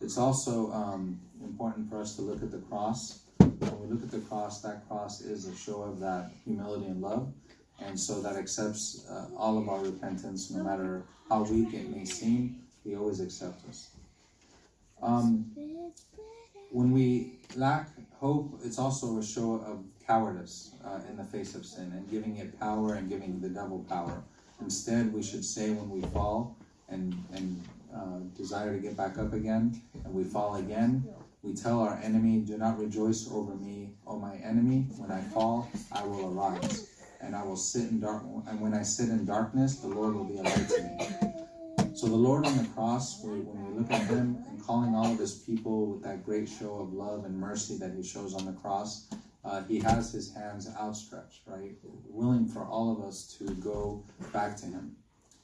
It's 0.00 0.18
also 0.18 0.70
um, 0.72 1.18
important 1.42 1.90
for 1.90 2.00
us 2.00 2.14
to 2.16 2.22
look 2.22 2.42
at 2.42 2.52
the 2.52 2.58
cross. 2.58 3.20
When 3.38 3.80
we 3.80 3.86
look 3.88 4.02
at 4.02 4.10
the 4.10 4.20
cross, 4.20 4.60
that 4.62 4.86
cross 4.86 5.22
is 5.22 5.46
a 5.46 5.56
show 5.56 5.82
of 5.82 5.98
that 6.00 6.30
humility 6.44 6.86
and 6.86 7.00
love. 7.00 7.32
And 7.80 7.98
so 7.98 8.20
that 8.22 8.36
accepts 8.36 9.06
uh, 9.10 9.26
all 9.36 9.58
of 9.58 9.68
our 9.68 9.80
repentance, 9.80 10.50
no 10.50 10.62
matter 10.62 11.04
how 11.28 11.42
weak 11.44 11.74
it 11.74 11.88
may 11.88 12.04
seem, 12.04 12.60
He 12.84 12.94
always 12.94 13.20
accepts 13.20 13.64
us. 13.68 13.90
Um, 15.02 15.50
when 16.70 16.90
we 16.90 17.38
lack 17.56 17.88
hope, 18.20 18.58
it's 18.64 18.78
also 18.78 19.18
a 19.18 19.24
show 19.24 19.54
of 19.66 19.84
cowardice 20.06 20.72
uh, 20.84 21.00
in 21.08 21.16
the 21.16 21.24
face 21.24 21.54
of 21.54 21.64
sin 21.64 21.92
and 21.94 22.10
giving 22.10 22.36
it 22.36 22.58
power 22.58 22.94
and 22.94 23.08
giving 23.08 23.40
the 23.40 23.48
devil 23.48 23.84
power. 23.88 24.22
Instead, 24.60 25.12
we 25.12 25.22
should 25.22 25.44
say 25.44 25.70
when 25.70 25.88
we 25.88 26.00
fall 26.08 26.56
and, 26.88 27.14
and 27.32 27.62
uh, 27.94 28.18
desire 28.36 28.74
to 28.74 28.80
get 28.80 28.96
back 28.96 29.18
up 29.18 29.32
again 29.32 29.80
and 30.04 30.12
we 30.12 30.24
fall 30.24 30.56
again, 30.56 31.06
we 31.42 31.54
tell 31.54 31.80
our 31.80 32.00
enemy, 32.02 32.40
Do 32.40 32.58
not 32.58 32.78
rejoice 32.78 33.28
over 33.30 33.54
me, 33.54 33.90
O 34.06 34.18
my 34.18 34.34
enemy. 34.36 34.86
When 34.96 35.12
I 35.12 35.20
fall, 35.20 35.70
I 35.92 36.04
will 36.04 36.36
arise. 36.36 36.90
And 37.20 37.34
I 37.36 37.42
will 37.44 37.56
sit 37.56 37.82
in 37.90 38.00
dark 38.00 38.22
and 38.48 38.60
when 38.60 38.74
I 38.74 38.82
sit 38.82 39.10
in 39.10 39.24
darkness, 39.24 39.76
the 39.76 39.88
Lord 39.88 40.14
will 40.14 40.24
be 40.24 40.38
a 40.38 40.42
light 40.42 40.68
to 40.68 40.82
me. 40.82 41.94
So 41.94 42.06
the 42.06 42.16
Lord 42.16 42.46
on 42.46 42.56
the 42.56 42.64
cross, 42.70 43.22
when 43.22 43.64
we 43.64 43.67
look 43.78 43.90
at 43.92 44.06
him 44.06 44.44
and 44.48 44.62
calling 44.64 44.94
all 44.94 45.12
of 45.12 45.18
his 45.18 45.34
people 45.34 45.86
with 45.86 46.02
that 46.02 46.24
great 46.24 46.48
show 46.48 46.80
of 46.80 46.92
love 46.92 47.24
and 47.24 47.38
mercy 47.38 47.76
that 47.78 47.92
he 47.94 48.02
shows 48.02 48.34
on 48.34 48.44
the 48.44 48.52
cross, 48.52 49.08
uh, 49.44 49.62
he 49.64 49.78
has 49.78 50.12
his 50.12 50.34
hands 50.34 50.68
outstretched, 50.80 51.42
right? 51.46 51.72
Willing 52.08 52.46
for 52.46 52.64
all 52.64 52.92
of 52.92 53.04
us 53.06 53.36
to 53.38 53.54
go 53.54 54.04
back 54.32 54.56
to 54.56 54.66
him 54.66 54.96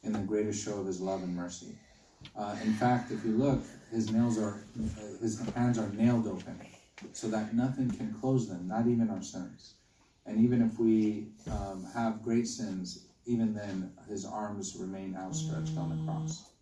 in 0.02 0.12
the 0.12 0.18
greatest 0.18 0.64
show 0.64 0.80
of 0.80 0.86
his 0.86 1.00
love 1.00 1.22
and 1.22 1.34
mercy. 1.34 1.78
Uh, 2.36 2.56
in 2.64 2.72
fact, 2.72 3.12
if 3.12 3.24
you 3.24 3.32
look, 3.32 3.62
his 3.90 4.10
nails 4.10 4.38
are, 4.38 4.64
uh, 4.78 5.22
his 5.22 5.40
hands 5.50 5.78
are 5.78 5.88
nailed 5.90 6.26
open, 6.26 6.58
so 7.12 7.28
that 7.28 7.54
nothing 7.54 7.90
can 7.90 8.14
close 8.20 8.48
them, 8.48 8.66
not 8.66 8.86
even 8.86 9.10
our 9.10 9.22
sins. 9.22 9.74
And 10.26 10.42
even 10.42 10.62
if 10.62 10.78
we 10.78 11.28
um, 11.50 11.86
have 11.94 12.22
great 12.22 12.48
sins, 12.48 13.06
even 13.26 13.54
then 13.54 13.92
his 14.08 14.24
arms 14.24 14.74
remain 14.76 15.16
outstretched 15.16 15.76
on 15.76 15.90
the 15.90 16.04
cross. 16.04 16.53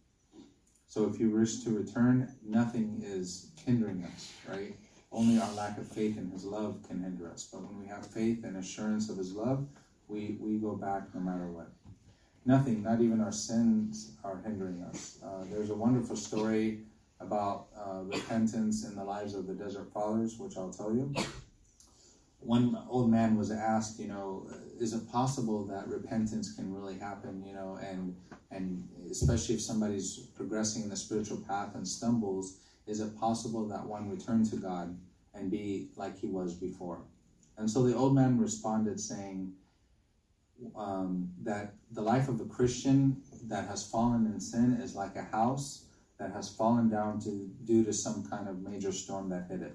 So 0.92 1.06
if 1.06 1.18
you 1.18 1.30
wish 1.30 1.60
to 1.60 1.70
return, 1.70 2.30
nothing 2.46 3.00
is 3.02 3.52
hindering 3.64 4.04
us, 4.14 4.30
right? 4.46 4.76
Only 5.10 5.40
our 5.40 5.50
lack 5.54 5.78
of 5.78 5.88
faith 5.88 6.18
in 6.18 6.30
his 6.30 6.44
love 6.44 6.82
can 6.86 7.02
hinder 7.02 7.30
us. 7.30 7.48
But 7.50 7.62
when 7.62 7.80
we 7.80 7.86
have 7.86 8.06
faith 8.06 8.44
and 8.44 8.58
assurance 8.58 9.08
of 9.08 9.16
his 9.16 9.32
love, 9.32 9.66
we, 10.08 10.36
we 10.38 10.58
go 10.58 10.74
back 10.74 11.04
no 11.14 11.20
matter 11.22 11.46
what. 11.46 11.70
Nothing, 12.44 12.82
not 12.82 13.00
even 13.00 13.22
our 13.22 13.32
sins, 13.32 14.16
are 14.22 14.42
hindering 14.44 14.82
us. 14.82 15.16
Uh, 15.24 15.44
there's 15.50 15.70
a 15.70 15.74
wonderful 15.74 16.14
story 16.14 16.80
about 17.20 17.68
uh, 17.74 18.02
repentance 18.02 18.84
in 18.84 18.94
the 18.94 19.02
lives 19.02 19.32
of 19.34 19.46
the 19.46 19.54
Desert 19.54 19.90
Fathers, 19.94 20.38
which 20.38 20.58
I'll 20.58 20.74
tell 20.74 20.94
you. 20.94 21.10
One 22.44 22.76
old 22.88 23.10
man 23.10 23.36
was 23.36 23.50
asked, 23.50 24.00
you 24.00 24.08
know, 24.08 24.48
is 24.80 24.92
it 24.92 25.08
possible 25.10 25.64
that 25.66 25.86
repentance 25.86 26.54
can 26.54 26.74
really 26.74 26.98
happen, 26.98 27.44
you 27.46 27.54
know, 27.54 27.78
and 27.80 28.16
and 28.50 28.88
especially 29.10 29.54
if 29.54 29.62
somebody's 29.62 30.18
progressing 30.34 30.82
in 30.82 30.90
the 30.90 30.96
spiritual 30.96 31.38
path 31.38 31.74
and 31.74 31.86
stumbles, 31.86 32.58
is 32.86 33.00
it 33.00 33.18
possible 33.18 33.66
that 33.68 33.84
one 33.84 34.10
return 34.10 34.44
to 34.50 34.56
God 34.56 34.98
and 35.34 35.50
be 35.50 35.88
like 35.96 36.18
he 36.18 36.26
was 36.26 36.54
before? 36.54 37.00
And 37.56 37.70
so 37.70 37.82
the 37.82 37.96
old 37.96 38.14
man 38.14 38.38
responded 38.38 39.00
saying 39.00 39.52
um, 40.76 41.30
that 41.42 41.74
the 41.92 42.02
life 42.02 42.28
of 42.28 42.40
a 42.40 42.44
Christian 42.44 43.22
that 43.44 43.68
has 43.68 43.88
fallen 43.88 44.26
in 44.26 44.40
sin 44.40 44.78
is 44.82 44.94
like 44.94 45.16
a 45.16 45.22
house 45.22 45.86
that 46.18 46.32
has 46.32 46.48
fallen 46.48 46.88
down 46.88 47.20
to, 47.20 47.50
due 47.64 47.84
to 47.84 47.92
some 47.92 48.24
kind 48.24 48.48
of 48.48 48.62
major 48.62 48.92
storm 48.92 49.28
that 49.30 49.46
hit 49.50 49.62
it. 49.62 49.74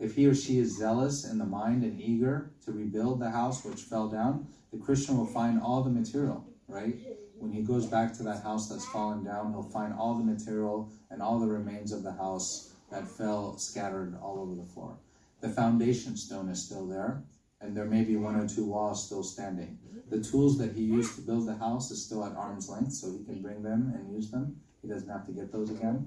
If 0.00 0.14
he 0.14 0.26
or 0.26 0.34
she 0.34 0.58
is 0.58 0.78
zealous 0.78 1.24
in 1.24 1.38
the 1.38 1.44
mind 1.44 1.84
and 1.84 2.00
eager 2.00 2.52
to 2.64 2.72
rebuild 2.72 3.20
the 3.20 3.30
house 3.30 3.62
which 3.64 3.82
fell 3.82 4.08
down, 4.08 4.46
the 4.72 4.78
Christian 4.78 5.18
will 5.18 5.26
find 5.26 5.58
all 5.58 5.82
the 5.82 5.90
material, 5.90 6.42
right? 6.68 6.96
When 7.38 7.52
he 7.52 7.60
goes 7.60 7.86
back 7.86 8.14
to 8.14 8.22
that 8.22 8.40
house 8.40 8.66
that's 8.66 8.86
fallen 8.86 9.22
down, 9.22 9.50
he'll 9.52 9.62
find 9.62 9.92
all 9.92 10.14
the 10.14 10.24
material 10.24 10.88
and 11.10 11.20
all 11.20 11.38
the 11.38 11.48
remains 11.48 11.92
of 11.92 12.02
the 12.02 12.12
house 12.12 12.72
that 12.90 13.06
fell 13.06 13.58
scattered 13.58 14.14
all 14.22 14.38
over 14.38 14.54
the 14.54 14.64
floor. 14.64 14.96
The 15.42 15.50
foundation 15.50 16.16
stone 16.16 16.48
is 16.48 16.58
still 16.60 16.86
there, 16.86 17.18
and 17.60 17.76
there 17.76 17.84
may 17.86 18.02
be 18.02 18.16
one 18.16 18.36
or 18.36 18.44
two 18.44 18.64
walls 18.64 19.02
still 19.02 19.22
standing. 19.22 19.76
The 20.08 20.18
tools 20.18 20.56
that 20.56 20.72
he 20.72 20.82
used 20.82 21.14
to 21.16 21.20
build 21.20 21.46
the 21.46 21.54
house 21.54 21.90
is 21.90 22.00
still 22.00 22.24
at 22.24 22.34
arm's 22.34 22.68
length, 22.68 22.92
so 22.92 23.10
he 23.10 23.20
can 23.20 23.40
bring 23.42 23.62
them 23.62 23.90
and 23.94 24.10
use 24.10 24.28
them. 24.28 24.50
He 24.80 24.88
doesn't 24.88 25.08
have 25.08 25.24
to 25.24 25.32
get 25.32 25.50
those 25.50 25.68
again. 25.68 26.06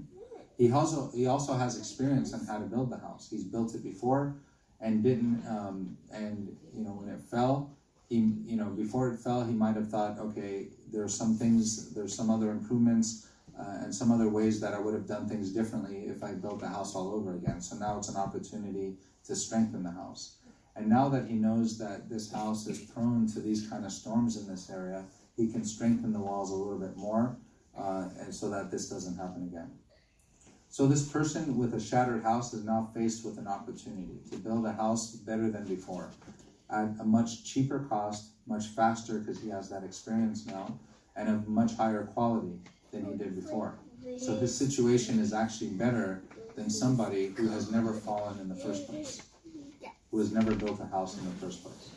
He 0.56 0.70
also 0.70 1.10
he 1.14 1.26
also 1.26 1.54
has 1.54 1.78
experience 1.78 2.32
on 2.32 2.46
how 2.46 2.58
to 2.58 2.64
build 2.64 2.90
the 2.90 2.98
house. 2.98 3.28
He's 3.30 3.44
built 3.44 3.74
it 3.74 3.82
before, 3.82 4.36
and 4.80 5.02
didn't 5.02 5.42
um, 5.48 5.96
and 6.12 6.56
you 6.72 6.84
know 6.84 6.92
when 6.92 7.08
it 7.08 7.20
fell, 7.20 7.70
he 8.08 8.16
you 8.46 8.56
know 8.56 8.66
before 8.66 9.10
it 9.10 9.18
fell, 9.18 9.44
he 9.44 9.54
might 9.54 9.76
have 9.76 9.88
thought, 9.88 10.18
okay, 10.18 10.68
there 10.92 11.02
are 11.02 11.08
some 11.08 11.36
things, 11.36 11.92
there's 11.94 12.14
some 12.14 12.30
other 12.30 12.50
improvements. 12.50 13.28
Uh, 13.56 13.84
and 13.84 13.94
some 13.94 14.10
other 14.10 14.28
ways 14.28 14.60
that 14.60 14.74
I 14.74 14.80
would 14.80 14.94
have 14.94 15.06
done 15.06 15.28
things 15.28 15.50
differently 15.50 16.06
if 16.08 16.24
I 16.24 16.32
built 16.32 16.58
the 16.58 16.66
house 16.66 16.96
all 16.96 17.14
over 17.14 17.36
again. 17.36 17.60
So 17.60 17.76
now 17.76 17.98
it's 17.98 18.08
an 18.08 18.16
opportunity 18.16 18.96
to 19.26 19.36
strengthen 19.36 19.84
the 19.84 19.92
house. 19.92 20.38
And 20.74 20.88
now 20.88 21.08
that 21.10 21.28
he 21.28 21.34
knows 21.34 21.78
that 21.78 22.08
this 22.08 22.32
house 22.32 22.66
is 22.66 22.80
prone 22.80 23.28
to 23.28 23.40
these 23.40 23.68
kind 23.68 23.84
of 23.84 23.92
storms 23.92 24.36
in 24.36 24.48
this 24.48 24.70
area, 24.70 25.04
he 25.36 25.52
can 25.52 25.64
strengthen 25.64 26.12
the 26.12 26.18
walls 26.18 26.50
a 26.50 26.54
little 26.54 26.78
bit 26.78 26.96
more 26.96 27.36
uh, 27.78 28.08
and 28.20 28.34
so 28.34 28.50
that 28.50 28.70
this 28.70 28.88
doesn't 28.88 29.16
happen 29.16 29.42
again. 29.44 29.70
So 30.74 30.88
this 30.88 31.06
person 31.08 31.56
with 31.56 31.72
a 31.74 31.80
shattered 31.80 32.24
house 32.24 32.52
is 32.52 32.64
now 32.64 32.90
faced 32.92 33.24
with 33.24 33.38
an 33.38 33.46
opportunity 33.46 34.18
to 34.32 34.36
build 34.36 34.66
a 34.66 34.72
house 34.72 35.12
better 35.12 35.48
than 35.48 35.64
before 35.66 36.10
at 36.68 36.96
a 36.98 37.04
much 37.04 37.44
cheaper 37.44 37.86
cost, 37.88 38.30
much 38.48 38.66
faster 38.66 39.20
because 39.20 39.40
he 39.40 39.50
has 39.50 39.68
that 39.68 39.84
experience 39.84 40.46
now, 40.46 40.76
and 41.14 41.28
of 41.28 41.46
much 41.46 41.76
higher 41.76 42.02
quality 42.06 42.58
than 42.90 43.04
he 43.04 43.12
did 43.12 43.36
before. 43.36 43.76
So 44.16 44.34
his 44.34 44.52
situation 44.52 45.20
is 45.20 45.32
actually 45.32 45.70
better 45.70 46.22
than 46.56 46.68
somebody 46.68 47.28
who 47.28 47.46
has 47.50 47.70
never 47.70 47.92
fallen 47.92 48.40
in 48.40 48.48
the 48.48 48.56
first 48.56 48.88
place, 48.88 49.22
who 50.10 50.18
has 50.18 50.32
never 50.32 50.56
built 50.56 50.80
a 50.80 50.86
house 50.86 51.16
in 51.16 51.24
the 51.24 51.36
first 51.36 51.62
place 51.62 51.90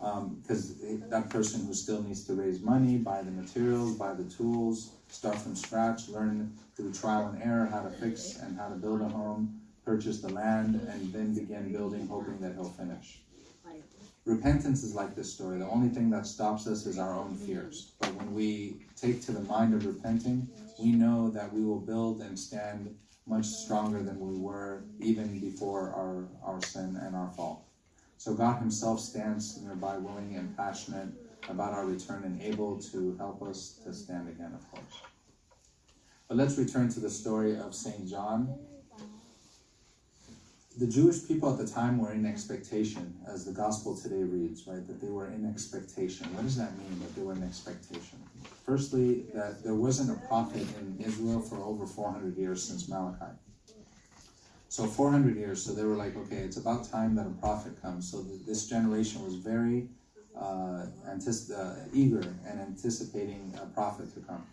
because 0.00 0.70
um, 0.70 1.04
that 1.10 1.28
person 1.28 1.66
who 1.66 1.74
still 1.74 2.02
needs 2.02 2.24
to 2.24 2.32
raise 2.32 2.62
money, 2.62 2.96
buy 2.96 3.20
the 3.20 3.30
materials, 3.30 3.96
buy 3.96 4.14
the 4.14 4.24
tools, 4.24 4.92
start 5.10 5.36
from 5.36 5.54
scratch, 5.54 6.08
learn 6.08 6.52
through 6.76 6.92
trial 6.92 7.28
and 7.28 7.42
error 7.42 7.66
how 7.66 7.82
to 7.82 7.90
fix 7.90 8.38
and 8.38 8.58
how 8.58 8.68
to 8.68 8.74
build 8.74 9.00
a 9.00 9.08
home, 9.08 9.60
purchase 9.84 10.20
the 10.20 10.32
land, 10.32 10.76
and 10.88 11.12
then 11.12 11.34
begin 11.34 11.72
building, 11.72 12.06
hoping 12.06 12.40
that 12.40 12.54
he'll 12.54 12.64
finish. 12.64 13.20
Repentance 14.26 14.82
is 14.82 14.94
like 14.94 15.16
this 15.16 15.32
story. 15.32 15.58
The 15.58 15.66
only 15.66 15.88
thing 15.88 16.10
that 16.10 16.26
stops 16.26 16.66
us 16.66 16.86
is 16.86 16.98
our 16.98 17.14
own 17.14 17.34
fears. 17.34 17.92
But 17.98 18.14
when 18.14 18.34
we 18.34 18.76
take 18.94 19.22
to 19.22 19.32
the 19.32 19.40
mind 19.40 19.74
of 19.74 19.86
repenting, 19.86 20.48
we 20.78 20.92
know 20.92 21.30
that 21.30 21.52
we 21.52 21.64
will 21.64 21.78
build 21.78 22.20
and 22.20 22.38
stand 22.38 22.94
much 23.26 23.46
stronger 23.46 24.02
than 24.02 24.20
we 24.20 24.38
were 24.38 24.82
even 24.98 25.38
before 25.40 25.90
our, 25.90 26.28
our 26.44 26.60
sin 26.62 26.98
and 27.02 27.16
our 27.16 27.30
fall. 27.30 27.66
So 28.18 28.34
God 28.34 28.58
Himself 28.58 29.00
stands 29.00 29.58
nearby, 29.62 29.96
willing 29.96 30.36
and 30.36 30.54
passionate 30.56 31.08
about 31.48 31.72
our 31.72 31.86
return 31.86 32.24
and 32.24 32.40
able 32.42 32.78
to 32.78 33.16
help 33.16 33.42
us 33.42 33.80
to 33.84 33.92
stand 33.92 34.28
again, 34.28 34.52
of 34.54 34.70
course. 34.70 35.02
But 36.28 36.36
let's 36.36 36.56
return 36.58 36.88
to 36.90 37.00
the 37.00 37.10
story 37.10 37.56
of 37.56 37.74
St. 37.74 38.08
John. 38.08 38.56
The 40.78 40.86
Jewish 40.86 41.26
people 41.26 41.52
at 41.52 41.58
the 41.58 41.66
time 41.66 41.98
were 41.98 42.12
in 42.12 42.24
expectation, 42.24 43.18
as 43.26 43.44
the 43.44 43.52
gospel 43.52 43.96
today 43.96 44.22
reads, 44.22 44.66
right? 44.66 44.86
That 44.86 45.00
they 45.00 45.10
were 45.10 45.26
in 45.26 45.44
expectation. 45.44 46.32
What 46.34 46.44
does 46.44 46.56
that 46.56 46.78
mean, 46.78 47.00
that 47.00 47.14
they 47.16 47.22
were 47.22 47.32
in 47.32 47.42
expectation? 47.42 48.18
Firstly, 48.64 49.26
that 49.34 49.64
there 49.64 49.74
wasn't 49.74 50.10
a 50.16 50.26
prophet 50.28 50.66
in 50.78 51.04
Israel 51.04 51.40
for 51.40 51.56
over 51.64 51.86
400 51.86 52.36
years 52.36 52.62
since 52.62 52.88
Malachi. 52.88 53.32
So 54.68 54.86
400 54.86 55.36
years, 55.36 55.60
so 55.60 55.72
they 55.72 55.82
were 55.82 55.96
like, 55.96 56.16
okay, 56.16 56.36
it's 56.36 56.56
about 56.56 56.88
time 56.88 57.16
that 57.16 57.26
a 57.26 57.40
prophet 57.40 57.82
comes. 57.82 58.08
So 58.08 58.22
this 58.46 58.68
generation 58.68 59.24
was 59.24 59.34
very 59.34 59.88
uh, 60.40 60.86
uh, 61.06 61.74
eager 61.92 62.22
and 62.46 62.60
anticipating 62.60 63.54
a 63.62 63.66
prophet 63.66 64.12
to 64.14 64.20
come. 64.20 64.44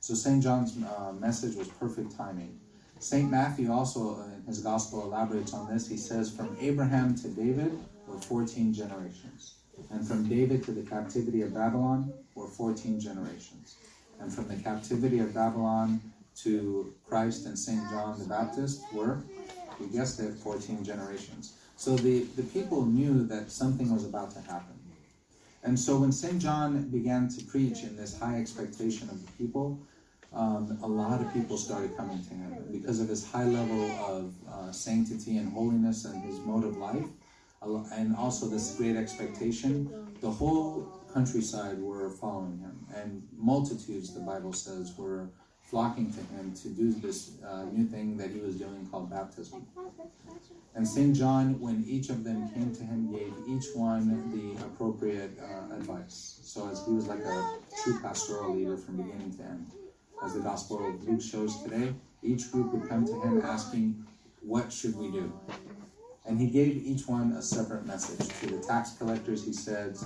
So 0.00 0.14
St. 0.14 0.42
John's 0.42 0.76
uh, 0.76 1.12
message 1.12 1.56
was 1.56 1.68
perfect 1.68 2.16
timing. 2.16 2.60
St. 2.98 3.30
Matthew 3.30 3.72
also, 3.72 4.20
in 4.22 4.42
his 4.46 4.60
gospel, 4.60 5.02
elaborates 5.02 5.52
on 5.52 5.72
this. 5.72 5.88
He 5.88 5.96
says, 5.96 6.34
From 6.34 6.56
Abraham 6.60 7.14
to 7.16 7.28
David 7.28 7.78
were 8.06 8.18
14 8.18 8.72
generations. 8.72 9.54
And 9.90 10.06
from 10.06 10.28
David 10.28 10.62
to 10.64 10.72
the 10.72 10.82
captivity 10.82 11.42
of 11.42 11.52
Babylon 11.52 12.12
were 12.34 12.48
14 12.48 12.98
generations. 13.00 13.76
And 14.20 14.32
from 14.32 14.48
the 14.48 14.56
captivity 14.56 15.18
of 15.18 15.34
Babylon 15.34 16.00
to 16.36 16.94
Christ 17.06 17.46
and 17.46 17.58
St. 17.58 17.82
John 17.90 18.18
the 18.18 18.24
Baptist 18.24 18.82
were 18.92 19.22
you 19.80 19.88
guessed 19.88 20.20
it, 20.20 20.34
14 20.34 20.84
generations. 20.84 21.54
So 21.76 21.96
the, 21.96 22.20
the 22.36 22.42
people 22.42 22.84
knew 22.86 23.26
that 23.26 23.50
something 23.50 23.92
was 23.92 24.04
about 24.04 24.32
to 24.32 24.40
happen. 24.40 24.74
And 25.66 25.78
so 25.78 25.96
when 25.98 26.12
St. 26.12 26.38
John 26.38 26.88
began 26.90 27.28
to 27.28 27.44
preach 27.44 27.82
in 27.82 27.96
this 27.96 28.16
high 28.16 28.38
expectation 28.38 29.10
of 29.10 29.20
the 29.26 29.32
people, 29.32 29.80
um, 30.32 30.78
a 30.80 30.86
lot 30.86 31.20
of 31.20 31.32
people 31.32 31.56
started 31.56 31.96
coming 31.96 32.22
to 32.22 32.30
him 32.30 32.56
because 32.70 33.00
of 33.00 33.08
his 33.08 33.28
high 33.28 33.44
level 33.44 33.90
of 33.98 34.32
uh, 34.48 34.70
sanctity 34.70 35.38
and 35.38 35.52
holiness 35.52 36.04
and 36.04 36.22
his 36.22 36.38
mode 36.38 36.62
of 36.62 36.76
life, 36.76 37.06
and 37.92 38.14
also 38.16 38.46
this 38.46 38.76
great 38.76 38.94
expectation. 38.94 39.90
The 40.20 40.30
whole 40.30 41.02
countryside 41.12 41.80
were 41.80 42.10
following 42.10 42.58
him, 42.58 42.86
and 42.94 43.26
multitudes, 43.36 44.14
the 44.14 44.20
Bible 44.20 44.52
says, 44.52 44.96
were 44.96 45.30
flocking 45.66 46.12
to 46.12 46.20
him 46.34 46.54
to 46.62 46.68
do 46.68 46.92
this 46.92 47.32
uh, 47.46 47.64
new 47.64 47.86
thing 47.86 48.16
that 48.16 48.30
he 48.30 48.40
was 48.40 48.54
doing 48.54 48.86
called 48.90 49.10
baptism. 49.10 49.66
And 50.74 50.86
St. 50.86 51.16
John, 51.16 51.58
when 51.60 51.84
each 51.88 52.10
of 52.10 52.22
them 52.22 52.48
came 52.52 52.74
to 52.74 52.84
him, 52.84 53.10
gave 53.10 53.32
each 53.48 53.66
one 53.74 54.06
the 54.30 54.64
appropriate 54.64 55.38
uh, 55.40 55.74
advice. 55.74 56.38
So 56.42 56.68
as 56.68 56.84
he 56.84 56.92
was 56.92 57.06
like 57.06 57.20
a 57.20 57.58
true 57.82 57.98
pastoral 58.00 58.54
leader 58.54 58.76
from 58.76 58.96
beginning 58.98 59.34
to 59.38 59.42
end. 59.42 59.66
as 60.22 60.34
the 60.34 60.40
Gospel 60.40 60.86
of 60.86 61.06
Luke 61.06 61.20
shows 61.20 61.62
today. 61.62 61.92
Each 62.22 62.50
group 62.50 62.72
would 62.72 62.88
come 62.88 63.06
to 63.06 63.20
him 63.20 63.42
asking, 63.42 64.04
What 64.42 64.72
should 64.72 64.96
we 64.96 65.10
do? 65.10 65.32
And 66.28 66.40
he 66.40 66.48
gave 66.48 66.84
each 66.84 67.06
one 67.06 67.32
a 67.32 67.42
separate 67.42 67.86
message. 67.86 68.28
To 68.40 68.46
the 68.46 68.66
tax 68.66 68.94
collectors, 68.98 69.44
he 69.44 69.52
said, 69.52 69.96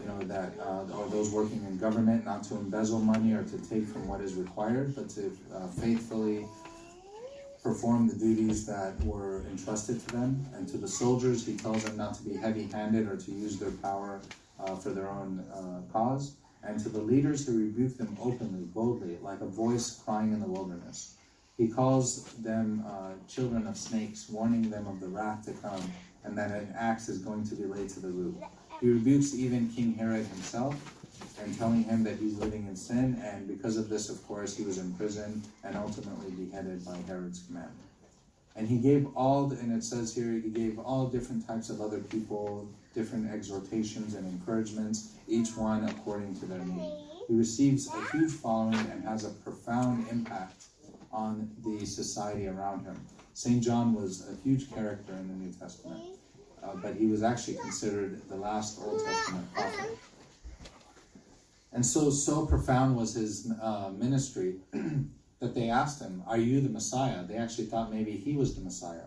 you 0.00 0.08
know, 0.08 0.18
that, 0.20 0.52
uh, 0.58 0.84
those 1.08 1.30
working 1.30 1.64
in 1.66 1.76
government, 1.76 2.24
not 2.24 2.42
to 2.44 2.56
embezzle 2.56 3.00
money 3.00 3.34
or 3.34 3.42
to 3.42 3.58
take 3.68 3.86
from 3.86 4.08
what 4.08 4.20
is 4.20 4.34
required, 4.34 4.94
but 4.94 5.10
to 5.10 5.36
uh, 5.54 5.66
faithfully 5.68 6.46
perform 7.62 8.08
the 8.08 8.14
duties 8.14 8.64
that 8.66 8.98
were 9.04 9.44
entrusted 9.50 10.00
to 10.08 10.14
them. 10.14 10.46
And 10.54 10.66
to 10.68 10.78
the 10.78 10.88
soldiers, 10.88 11.44
he 11.44 11.56
tells 11.56 11.84
them 11.84 11.96
not 11.96 12.14
to 12.14 12.22
be 12.22 12.34
heavy 12.34 12.66
handed 12.68 13.06
or 13.06 13.16
to 13.16 13.30
use 13.30 13.58
their 13.58 13.72
power 13.72 14.20
uh, 14.58 14.74
for 14.74 14.90
their 14.90 15.08
own 15.08 15.44
uh, 15.52 15.92
cause. 15.92 16.36
And 16.62 16.80
to 16.80 16.88
the 16.88 17.00
leaders, 17.00 17.46
he 17.46 17.54
rebuked 17.54 17.98
them 17.98 18.16
openly, 18.20 18.64
boldly, 18.64 19.18
like 19.22 19.42
a 19.42 19.46
voice 19.46 20.00
crying 20.04 20.32
in 20.32 20.40
the 20.40 20.46
wilderness. 20.46 21.17
He 21.58 21.66
calls 21.66 22.22
them 22.34 22.84
uh, 22.86 23.14
children 23.28 23.66
of 23.66 23.76
snakes, 23.76 24.28
warning 24.30 24.70
them 24.70 24.86
of 24.86 25.00
the 25.00 25.08
wrath 25.08 25.44
to 25.46 25.52
come, 25.54 25.82
and 26.22 26.38
that 26.38 26.52
an 26.52 26.72
axe 26.78 27.08
is 27.08 27.18
going 27.18 27.44
to 27.48 27.56
be 27.56 27.64
laid 27.64 27.88
to 27.90 28.00
the 28.00 28.08
root. 28.08 28.36
He 28.80 28.88
rebukes 28.88 29.34
even 29.34 29.68
King 29.68 29.92
Herod 29.94 30.24
himself 30.26 30.76
and 31.42 31.58
telling 31.58 31.82
him 31.82 32.04
that 32.04 32.16
he's 32.16 32.38
living 32.38 32.68
in 32.68 32.76
sin, 32.76 33.20
and 33.24 33.48
because 33.48 33.76
of 33.76 33.88
this, 33.88 34.08
of 34.08 34.24
course, 34.28 34.56
he 34.56 34.62
was 34.62 34.78
imprisoned 34.78 35.48
and 35.64 35.76
ultimately 35.76 36.30
beheaded 36.30 36.84
by 36.84 36.96
Herod's 37.08 37.40
command. 37.40 37.72
And 38.54 38.68
he 38.68 38.78
gave 38.78 39.08
all, 39.16 39.50
and 39.50 39.72
it 39.72 39.82
says 39.82 40.14
here, 40.14 40.32
he 40.32 40.50
gave 40.50 40.78
all 40.78 41.08
different 41.08 41.44
types 41.46 41.70
of 41.70 41.80
other 41.80 41.98
people 41.98 42.68
different 42.94 43.32
exhortations 43.32 44.14
and 44.14 44.26
encouragements, 44.26 45.12
each 45.26 45.56
one 45.56 45.88
according 45.88 46.38
to 46.38 46.46
their 46.46 46.58
need. 46.58 46.92
He 47.26 47.34
receives 47.34 47.88
a 47.88 48.00
huge 48.12 48.32
following 48.32 48.78
and 48.92 49.04
has 49.04 49.24
a 49.24 49.30
profound 49.30 50.06
impact 50.10 50.64
on 51.12 51.50
the 51.64 51.84
society 51.86 52.46
around 52.46 52.84
him. 52.84 53.00
St. 53.34 53.62
John 53.62 53.94
was 53.94 54.28
a 54.28 54.36
huge 54.42 54.72
character 54.72 55.12
in 55.12 55.28
the 55.28 55.34
New 55.34 55.52
Testament, 55.52 56.02
uh, 56.62 56.74
but 56.82 56.94
he 56.94 57.06
was 57.06 57.22
actually 57.22 57.56
considered 57.56 58.20
the 58.28 58.36
last 58.36 58.80
Old 58.84 59.04
Testament 59.04 59.52
prophet. 59.54 59.98
And 61.72 61.84
so, 61.84 62.10
so 62.10 62.46
profound 62.46 62.96
was 62.96 63.14
his 63.14 63.52
uh, 63.62 63.90
ministry 63.96 64.56
that 65.40 65.54
they 65.54 65.70
asked 65.70 66.00
him, 66.00 66.22
Are 66.26 66.38
you 66.38 66.60
the 66.60 66.68
Messiah? 66.68 67.24
They 67.24 67.36
actually 67.36 67.66
thought 67.66 67.92
maybe 67.92 68.12
he 68.12 68.36
was 68.36 68.54
the 68.54 68.62
Messiah. 68.62 69.06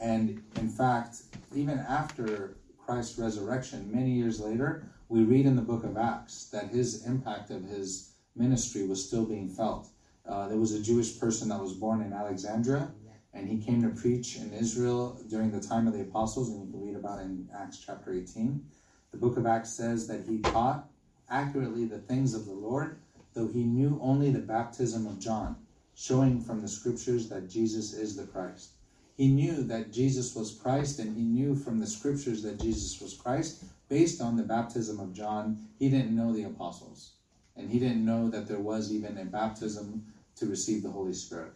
And 0.00 0.42
in 0.56 0.68
fact, 0.68 1.22
even 1.54 1.78
after 1.78 2.56
Christ's 2.84 3.18
resurrection, 3.18 3.90
many 3.92 4.10
years 4.10 4.40
later, 4.40 4.84
we 5.08 5.22
read 5.22 5.46
in 5.46 5.56
the 5.56 5.62
book 5.62 5.84
of 5.84 5.96
Acts 5.96 6.46
that 6.46 6.68
his 6.68 7.06
impact 7.06 7.50
of 7.50 7.64
his 7.64 8.10
ministry 8.34 8.86
was 8.86 9.04
still 9.04 9.24
being 9.24 9.48
felt. 9.48 9.88
Uh, 10.28 10.48
there 10.48 10.58
was 10.58 10.72
a 10.72 10.82
Jewish 10.82 11.20
person 11.20 11.48
that 11.50 11.60
was 11.60 11.72
born 11.72 12.02
in 12.02 12.12
Alexandria, 12.12 12.90
and 13.32 13.48
he 13.48 13.58
came 13.58 13.82
to 13.82 13.88
preach 13.88 14.36
in 14.36 14.52
Israel 14.52 15.18
during 15.28 15.52
the 15.52 15.60
time 15.60 15.86
of 15.86 15.94
the 15.94 16.02
apostles, 16.02 16.48
and 16.48 16.66
you 16.66 16.72
can 16.72 16.84
read 16.84 16.96
about 16.96 17.20
it 17.20 17.24
in 17.24 17.48
Acts 17.54 17.78
chapter 17.78 18.12
18. 18.12 18.64
The 19.12 19.18
book 19.18 19.36
of 19.36 19.46
Acts 19.46 19.70
says 19.70 20.08
that 20.08 20.26
he 20.26 20.38
taught 20.40 20.88
accurately 21.30 21.84
the 21.84 21.98
things 21.98 22.34
of 22.34 22.46
the 22.46 22.52
Lord, 22.52 22.98
though 23.34 23.46
he 23.46 23.62
knew 23.62 23.98
only 24.02 24.30
the 24.30 24.40
baptism 24.40 25.06
of 25.06 25.20
John, 25.20 25.56
showing 25.94 26.40
from 26.40 26.60
the 26.60 26.68
scriptures 26.68 27.28
that 27.28 27.48
Jesus 27.48 27.92
is 27.92 28.16
the 28.16 28.24
Christ. 28.24 28.70
He 29.16 29.28
knew 29.28 29.62
that 29.64 29.92
Jesus 29.92 30.34
was 30.34 30.50
Christ, 30.50 30.98
and 30.98 31.16
he 31.16 31.22
knew 31.22 31.54
from 31.54 31.78
the 31.78 31.86
scriptures 31.86 32.42
that 32.42 32.60
Jesus 32.60 33.00
was 33.00 33.14
Christ 33.14 33.64
based 33.88 34.20
on 34.20 34.36
the 34.36 34.42
baptism 34.42 34.98
of 35.00 35.14
John. 35.14 35.56
He 35.78 35.88
didn't 35.88 36.16
know 36.16 36.32
the 36.32 36.42
apostles, 36.42 37.12
and 37.56 37.70
he 37.70 37.78
didn't 37.78 38.04
know 38.04 38.28
that 38.28 38.46
there 38.46 38.58
was 38.58 38.92
even 38.92 39.16
a 39.16 39.24
baptism 39.24 40.02
to 40.36 40.46
receive 40.46 40.82
the 40.82 40.90
Holy 40.90 41.12
Spirit. 41.12 41.52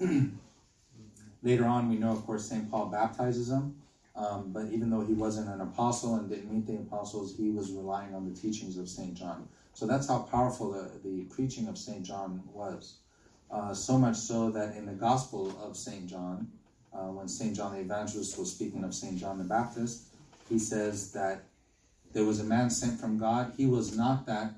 Later 1.42 1.64
on, 1.66 1.88
we 1.88 1.96
know, 1.96 2.10
of 2.10 2.24
course, 2.26 2.46
St. 2.48 2.70
Paul 2.70 2.86
baptizes 2.86 3.50
him, 3.50 3.76
um, 4.16 4.52
but 4.52 4.66
even 4.72 4.90
though 4.90 5.04
he 5.04 5.12
wasn't 5.12 5.48
an 5.48 5.60
apostle 5.60 6.16
and 6.16 6.28
didn't 6.28 6.52
meet 6.52 6.66
the 6.66 6.76
apostles, 6.76 7.36
he 7.36 7.50
was 7.50 7.70
relying 7.70 8.14
on 8.14 8.28
the 8.28 8.34
teachings 8.34 8.78
of 8.78 8.88
St. 8.88 9.14
John. 9.14 9.48
So 9.74 9.86
that's 9.86 10.08
how 10.08 10.20
powerful 10.20 10.72
the, 10.72 10.90
the 11.06 11.24
preaching 11.24 11.68
of 11.68 11.76
St. 11.76 12.02
John 12.04 12.42
was. 12.52 12.94
Uh, 13.50 13.74
so 13.74 13.98
much 13.98 14.16
so 14.16 14.50
that 14.50 14.76
in 14.76 14.86
the 14.86 14.92
Gospel 14.92 15.54
of 15.62 15.76
St. 15.76 16.06
John, 16.06 16.48
uh, 16.92 17.08
when 17.08 17.28
St. 17.28 17.54
John 17.54 17.74
the 17.74 17.80
Evangelist 17.80 18.38
was 18.38 18.50
speaking 18.50 18.84
of 18.84 18.94
St. 18.94 19.18
John 19.18 19.38
the 19.38 19.44
Baptist, 19.44 20.04
he 20.48 20.58
says 20.58 21.12
that 21.12 21.44
there 22.12 22.24
was 22.24 22.40
a 22.40 22.44
man 22.44 22.70
sent 22.70 23.00
from 23.00 23.18
God. 23.18 23.52
He 23.56 23.66
was 23.66 23.96
not 23.96 24.26
that 24.26 24.54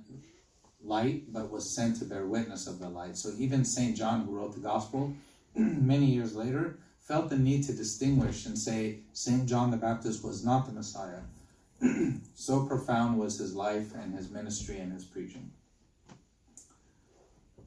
light, 0.87 1.33
but 1.33 1.51
was 1.51 1.69
sent 1.69 1.97
to 1.97 2.05
bear 2.05 2.27
witness 2.27 2.67
of 2.67 2.79
the 2.79 2.89
light. 2.89 3.17
So 3.17 3.33
even 3.39 3.65
St. 3.65 3.97
John, 3.97 4.25
who 4.25 4.37
wrote 4.37 4.55
the 4.55 4.61
Gospel, 4.61 5.15
many 5.55 6.07
years 6.07 6.35
later, 6.35 6.79
felt 7.01 7.31
the 7.31 7.39
need 7.39 7.65
to 7.65 7.73
distinguish 7.73 8.47
and 8.47 8.59
say 8.59 9.01
St. 9.13 9.47
John 9.47 9.71
the 9.71 9.77
Baptist 9.77 10.25
was 10.25 10.45
not 10.45 10.67
the 10.67 10.73
Messiah. 10.73 11.21
so 12.35 12.67
profound 12.67 13.19
was 13.19 13.39
his 13.39 13.55
life 13.55 13.95
and 13.95 14.15
his 14.15 14.31
ministry 14.31 14.79
and 14.79 14.93
his 14.93 15.05
preaching. 15.05 15.51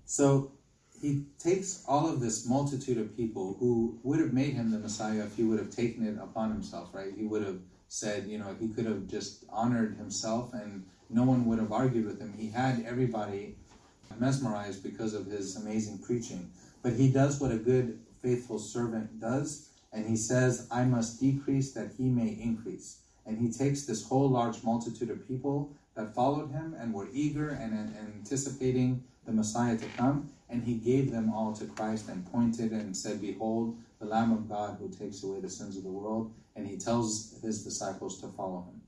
So 0.06 0.52
he 1.02 1.26
takes 1.38 1.84
all 1.88 2.10
of 2.10 2.20
this 2.20 2.48
multitude 2.48 2.98
of 2.98 3.16
people 3.16 3.56
who 3.60 3.98
would 4.04 4.20
have 4.20 4.34
made 4.34 4.54
him 4.54 4.72
the 4.72 4.80
Messiah 4.80 5.24
if 5.24 5.38
he 5.38 5.44
would 5.44 5.60
have 5.60 5.70
taken 5.70 6.06
it 6.06 6.18
upon 6.22 6.52
himself, 6.52 6.90
right? 6.94 7.14
He 7.16 7.24
would 7.24 7.44
have 7.44 7.60
said, 7.88 8.28
you 8.28 8.38
know, 8.38 8.56
he 8.60 8.68
could 8.68 8.86
have 8.86 9.08
just 9.08 9.46
honored 9.50 9.96
himself 9.98 10.54
and 10.54 10.86
no 11.10 11.24
one 11.24 11.46
would 11.46 11.60
have 11.60 11.72
argued 11.72 12.06
with 12.06 12.20
him. 12.20 12.34
He 12.38 12.50
had 12.50 12.86
everybody 12.86 13.56
mesmerized 14.20 14.84
because 14.84 15.14
of 15.14 15.26
his 15.26 15.56
amazing 15.56 16.00
preaching. 16.00 16.52
But 16.84 16.94
he 16.94 17.12
does 17.12 17.40
what 17.40 17.52
a 17.52 17.58
good, 17.58 18.00
faithful 18.22 18.60
servant 18.60 19.20
does, 19.20 19.70
and 19.92 20.06
he 20.06 20.16
says, 20.16 20.68
I 20.72 20.86
must 20.86 21.20
decrease 21.20 21.72
that 21.74 21.92
he 21.98 22.04
may 22.04 22.38
increase. 22.42 23.00
And 23.26 23.38
he 23.38 23.52
takes 23.52 23.84
this 23.84 24.08
whole 24.08 24.30
large 24.30 24.64
multitude 24.64 25.10
of 25.10 25.28
people 25.28 25.72
that 25.96 26.16
followed 26.16 26.52
him 26.52 26.76
and 26.80 26.94
were 26.94 27.10
eager 27.12 27.50
and, 27.50 27.74
and 27.74 27.96
anticipating 28.16 29.04
the 29.26 29.32
Messiah 29.32 29.78
to 29.78 29.86
come, 29.98 30.30
and 30.50 30.64
he 30.64 30.76
gave 30.76 31.12
them 31.12 31.32
all 31.32 31.54
to 31.54 31.66
Christ 31.66 32.10
and 32.10 32.32
pointed 32.32 32.72
and 32.72 32.96
said, 32.96 33.22
Behold, 33.22 33.78
the 34.00 34.06
Lamb 34.06 34.32
of 34.32 34.50
God 34.50 34.78
who 34.80 34.90
takes 34.90 35.24
away 35.24 35.40
the 35.40 35.50
sins 35.50 35.78
of 35.78 35.84
the 35.84 35.90
world. 35.90 36.32
And 36.56 36.68
he 36.68 36.78
tells 36.78 37.36
his 37.42 37.64
disciples 37.64 38.20
to 38.22 38.28
follow 38.28 38.66
him. 38.70 38.79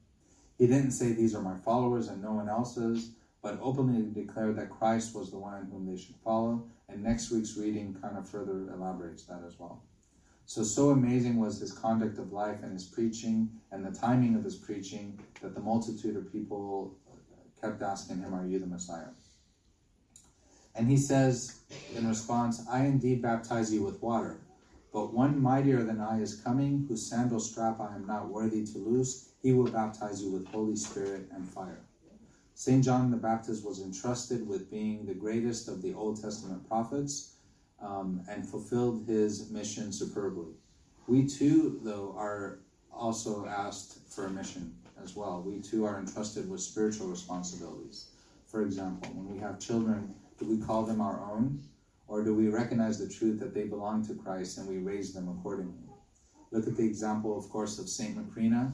He 0.61 0.67
didn't 0.67 0.91
say, 0.91 1.13
These 1.13 1.33
are 1.33 1.41
my 1.41 1.57
followers 1.57 2.07
and 2.07 2.21
no 2.21 2.33
one 2.33 2.47
else's, 2.47 3.13
but 3.41 3.57
openly 3.63 4.03
declared 4.13 4.57
that 4.57 4.69
Christ 4.69 5.15
was 5.15 5.31
the 5.31 5.39
one 5.39 5.67
whom 5.71 5.87
they 5.87 5.99
should 5.99 6.17
follow. 6.23 6.63
And 6.87 7.01
next 7.01 7.31
week's 7.31 7.57
reading 7.57 7.97
kind 7.99 8.15
of 8.15 8.29
further 8.29 8.71
elaborates 8.71 9.23
that 9.23 9.41
as 9.43 9.59
well. 9.59 9.81
So, 10.45 10.61
so 10.61 10.91
amazing 10.91 11.39
was 11.39 11.59
his 11.59 11.71
conduct 11.71 12.19
of 12.19 12.31
life 12.31 12.59
and 12.61 12.73
his 12.73 12.83
preaching 12.83 13.49
and 13.71 13.83
the 13.83 13.89
timing 13.89 14.35
of 14.35 14.43
his 14.43 14.55
preaching 14.55 15.19
that 15.41 15.55
the 15.55 15.61
multitude 15.61 16.15
of 16.15 16.31
people 16.31 16.95
kept 17.59 17.81
asking 17.81 18.19
him, 18.19 18.35
Are 18.35 18.45
you 18.45 18.59
the 18.59 18.67
Messiah? 18.67 19.09
And 20.75 20.87
he 20.87 20.97
says 20.97 21.61
in 21.95 22.07
response, 22.07 22.63
I 22.69 22.85
indeed 22.85 23.23
baptize 23.23 23.73
you 23.73 23.81
with 23.81 23.99
water, 23.99 24.37
but 24.91 25.13
one 25.13 25.41
mightier 25.41 25.83
than 25.83 26.01
I 26.01 26.21
is 26.21 26.35
coming, 26.35 26.85
whose 26.87 27.07
sandal 27.07 27.39
strap 27.39 27.79
I 27.79 27.95
am 27.95 28.05
not 28.05 28.27
worthy 28.27 28.65
to 28.65 28.77
loose. 28.77 29.29
He 29.41 29.53
will 29.53 29.71
baptize 29.71 30.21
you 30.21 30.31
with 30.31 30.47
Holy 30.47 30.75
Spirit 30.75 31.27
and 31.31 31.47
fire. 31.47 31.81
St. 32.53 32.83
John 32.83 33.09
the 33.09 33.17
Baptist 33.17 33.65
was 33.65 33.81
entrusted 33.81 34.47
with 34.47 34.69
being 34.69 35.05
the 35.05 35.13
greatest 35.13 35.67
of 35.67 35.81
the 35.81 35.93
Old 35.93 36.21
Testament 36.21 36.67
prophets 36.67 37.31
um, 37.81 38.21
and 38.27 38.47
fulfilled 38.47 39.03
his 39.07 39.49
mission 39.49 39.91
superbly. 39.91 40.53
We 41.07 41.25
too, 41.25 41.79
though, 41.83 42.13
are 42.17 42.59
also 42.93 43.45
asked 43.45 43.97
for 44.09 44.25
a 44.25 44.29
mission 44.29 44.75
as 45.01 45.15
well. 45.15 45.41
We 45.41 45.59
too 45.59 45.85
are 45.85 45.97
entrusted 45.97 46.49
with 46.49 46.61
spiritual 46.61 47.07
responsibilities. 47.07 48.07
For 48.45 48.61
example, 48.61 49.11
when 49.13 49.33
we 49.33 49.39
have 49.39 49.57
children, 49.57 50.13
do 50.37 50.45
we 50.45 50.57
call 50.57 50.83
them 50.83 51.01
our 51.01 51.19
own? 51.21 51.61
Or 52.11 52.21
do 52.21 52.35
we 52.35 52.49
recognize 52.49 52.99
the 52.99 53.07
truth 53.07 53.39
that 53.39 53.53
they 53.53 53.63
belong 53.63 54.05
to 54.07 54.13
Christ 54.13 54.57
and 54.57 54.67
we 54.67 54.79
raise 54.79 55.13
them 55.13 55.29
accordingly? 55.29 55.87
Look 56.51 56.67
at 56.67 56.75
the 56.75 56.83
example, 56.83 57.37
of 57.37 57.49
course, 57.49 57.79
of 57.79 57.87
Saint 57.87 58.17
Macrina, 58.17 58.73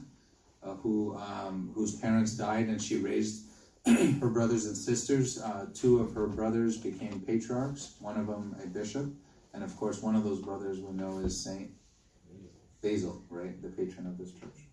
uh, 0.60 0.74
who 0.74 1.16
um, 1.16 1.70
whose 1.72 1.94
parents 1.94 2.32
died 2.32 2.66
and 2.66 2.82
she 2.82 2.96
raised 2.96 3.44
her 3.86 4.28
brothers 4.28 4.66
and 4.66 4.76
sisters. 4.76 5.40
Uh, 5.40 5.66
two 5.72 6.00
of 6.00 6.12
her 6.14 6.26
brothers 6.26 6.78
became 6.78 7.20
patriarchs, 7.20 7.94
one 8.00 8.18
of 8.18 8.26
them 8.26 8.56
a 8.60 8.66
bishop, 8.66 9.06
and 9.54 9.62
of 9.62 9.76
course, 9.76 10.02
one 10.02 10.16
of 10.16 10.24
those 10.24 10.40
brothers 10.40 10.80
we 10.80 10.92
know 10.92 11.20
is 11.20 11.40
Saint 11.40 11.70
Basil, 12.82 13.22
right, 13.30 13.62
the 13.62 13.68
patron 13.68 14.08
of 14.08 14.18
this 14.18 14.32
church. 14.32 14.66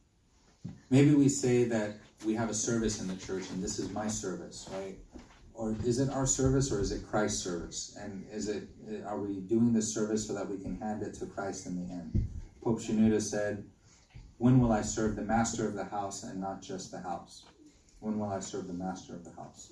Maybe 0.89 1.13
we 1.13 1.29
say 1.29 1.65
that 1.65 1.97
we 2.25 2.33
have 2.33 2.49
a 2.49 2.55
service 2.55 2.99
in 2.99 3.07
the 3.07 3.15
church 3.15 3.47
and 3.51 3.63
this 3.63 3.77
is 3.77 3.91
my 3.91 4.07
service, 4.07 4.67
right? 4.73 4.97
Or 5.57 5.75
is 5.85 5.99
it 5.99 6.09
our 6.09 6.25
service 6.25 6.71
or 6.71 6.79
is 6.79 6.91
it 6.91 7.07
Christ's 7.07 7.41
service? 7.43 7.97
And 7.99 8.25
is 8.31 8.49
it 8.49 8.67
are 9.05 9.19
we 9.19 9.39
doing 9.41 9.73
this 9.73 9.93
service 9.93 10.27
so 10.27 10.33
that 10.33 10.49
we 10.49 10.57
can 10.57 10.79
hand 10.79 11.03
it 11.03 11.13
to 11.15 11.25
Christ 11.25 11.65
in 11.65 11.75
the 11.75 11.93
end? 11.93 12.27
Pope 12.63 12.79
Shenouda 12.79 13.21
said, 13.21 13.63
"When 14.37 14.59
will 14.59 14.71
I 14.71 14.81
serve 14.81 15.15
the 15.15 15.21
master 15.21 15.67
of 15.67 15.75
the 15.75 15.85
house 15.85 16.23
and 16.23 16.41
not 16.41 16.61
just 16.61 16.91
the 16.91 16.99
house? 16.99 17.45
When 17.99 18.19
will 18.19 18.29
I 18.29 18.39
serve 18.39 18.67
the 18.67 18.73
master 18.73 19.13
of 19.13 19.23
the 19.23 19.31
house?" 19.31 19.71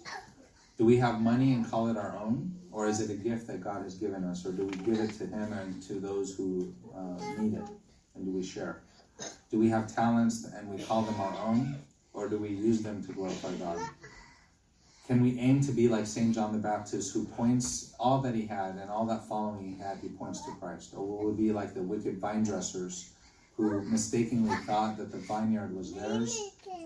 Do 0.77 0.85
we 0.85 0.97
have 0.97 1.21
money 1.21 1.53
and 1.53 1.69
call 1.69 1.87
it 1.89 1.97
our 1.97 2.17
own? 2.17 2.55
Or 2.71 2.87
is 2.87 2.99
it 2.99 3.11
a 3.11 3.13
gift 3.13 3.45
that 3.47 3.61
God 3.61 3.83
has 3.83 3.93
given 3.93 4.23
us? 4.23 4.45
Or 4.45 4.51
do 4.51 4.65
we 4.65 4.75
give 4.77 4.99
it 4.99 5.11
to 5.19 5.27
Him 5.27 5.53
and 5.53 5.81
to 5.83 5.99
those 5.99 6.35
who 6.35 6.73
uh, 6.95 7.23
need 7.39 7.53
it? 7.53 7.69
And 8.15 8.25
do 8.25 8.31
we 8.31 8.43
share? 8.43 8.81
Do 9.51 9.59
we 9.59 9.69
have 9.69 9.93
talents 9.93 10.45
and 10.45 10.67
we 10.67 10.81
call 10.81 11.03
them 11.03 11.19
our 11.21 11.35
own? 11.45 11.75
Or 12.13 12.27
do 12.27 12.37
we 12.37 12.49
use 12.49 12.81
them 12.81 13.03
to 13.05 13.13
glorify 13.13 13.51
God? 13.53 13.79
Can 15.07 15.21
we 15.21 15.37
aim 15.37 15.59
to 15.61 15.73
be 15.73 15.89
like 15.89 16.05
St. 16.05 16.33
John 16.33 16.53
the 16.53 16.59
Baptist, 16.59 17.13
who 17.13 17.25
points 17.25 17.93
all 17.99 18.21
that 18.21 18.33
he 18.33 18.45
had 18.45 18.75
and 18.75 18.89
all 18.89 19.05
that 19.07 19.27
following 19.27 19.75
he 19.75 19.83
had, 19.83 19.97
he 19.99 20.07
points 20.07 20.41
to 20.45 20.51
Christ? 20.51 20.93
Or 20.95 21.05
will 21.05 21.31
we 21.31 21.47
be 21.47 21.51
like 21.51 21.73
the 21.73 21.83
wicked 21.83 22.19
vine 22.19 22.43
dressers 22.43 23.09
who 23.57 23.81
mistakenly 23.81 24.55
thought 24.65 24.97
that 24.97 25.11
the 25.11 25.17
vineyard 25.17 25.75
was 25.75 25.93
theirs 25.93 26.39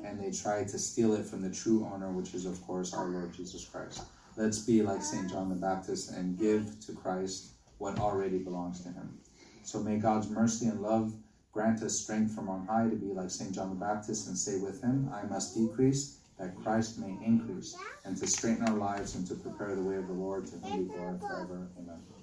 and 0.04 0.20
they 0.20 0.32
tried 0.32 0.68
to 0.70 0.80
steal 0.80 1.14
it 1.14 1.26
from 1.26 1.44
the 1.44 1.52
true 1.52 1.88
owner, 1.94 2.10
which 2.10 2.34
is, 2.34 2.48
of 2.48 2.60
course, 2.66 2.92
our 2.92 3.06
Lord 3.06 3.34
Jesus 3.34 3.66
Christ? 3.66 4.02
Let's 4.36 4.60
be 4.60 4.82
like 4.82 5.04
St. 5.04 5.30
John 5.30 5.50
the 5.50 5.56
Baptist 5.56 6.12
and 6.12 6.40
give 6.40 6.80
to 6.88 6.94
Christ 6.94 7.50
what 7.78 8.00
already 8.00 8.40
belongs 8.40 8.82
to 8.82 8.90
him. 8.90 9.20
So 9.64 9.80
may 9.80 9.98
God's 9.98 10.30
mercy 10.30 10.66
and 10.66 10.82
love 10.82 11.14
grant 11.52 11.84
us 11.84 12.00
strength 12.00 12.34
from 12.34 12.50
on 12.50 12.66
high 12.66 12.90
to 12.90 12.96
be 12.96 13.14
like 13.14 13.30
St. 13.30 13.54
John 13.54 13.70
the 13.70 13.76
Baptist 13.76 14.28
and 14.28 14.38
say 14.38 14.58
with 14.58 14.82
him, 14.82 15.10
I 15.14 15.24
must 15.28 15.56
decrease 15.56 16.17
that 16.40 16.56
Christ 16.64 17.00
may 17.00 17.18
increase, 17.26 17.76
and 18.06 18.18
to 18.18 18.28
straighten 18.28 18.64
our 18.64 18.78
lives 18.78 19.16
and 19.16 19.28
to 19.28 19.36
prepare 19.36 19.76
the 19.76 19.82
way 19.84 19.96
of 19.96 20.08
the 20.08 20.14
Lord 20.14 20.46
to 20.48 20.56
whom 20.58 20.88
be 20.88 20.94
glory 20.94 21.18
forever. 21.20 21.68
Amen. 21.78 22.17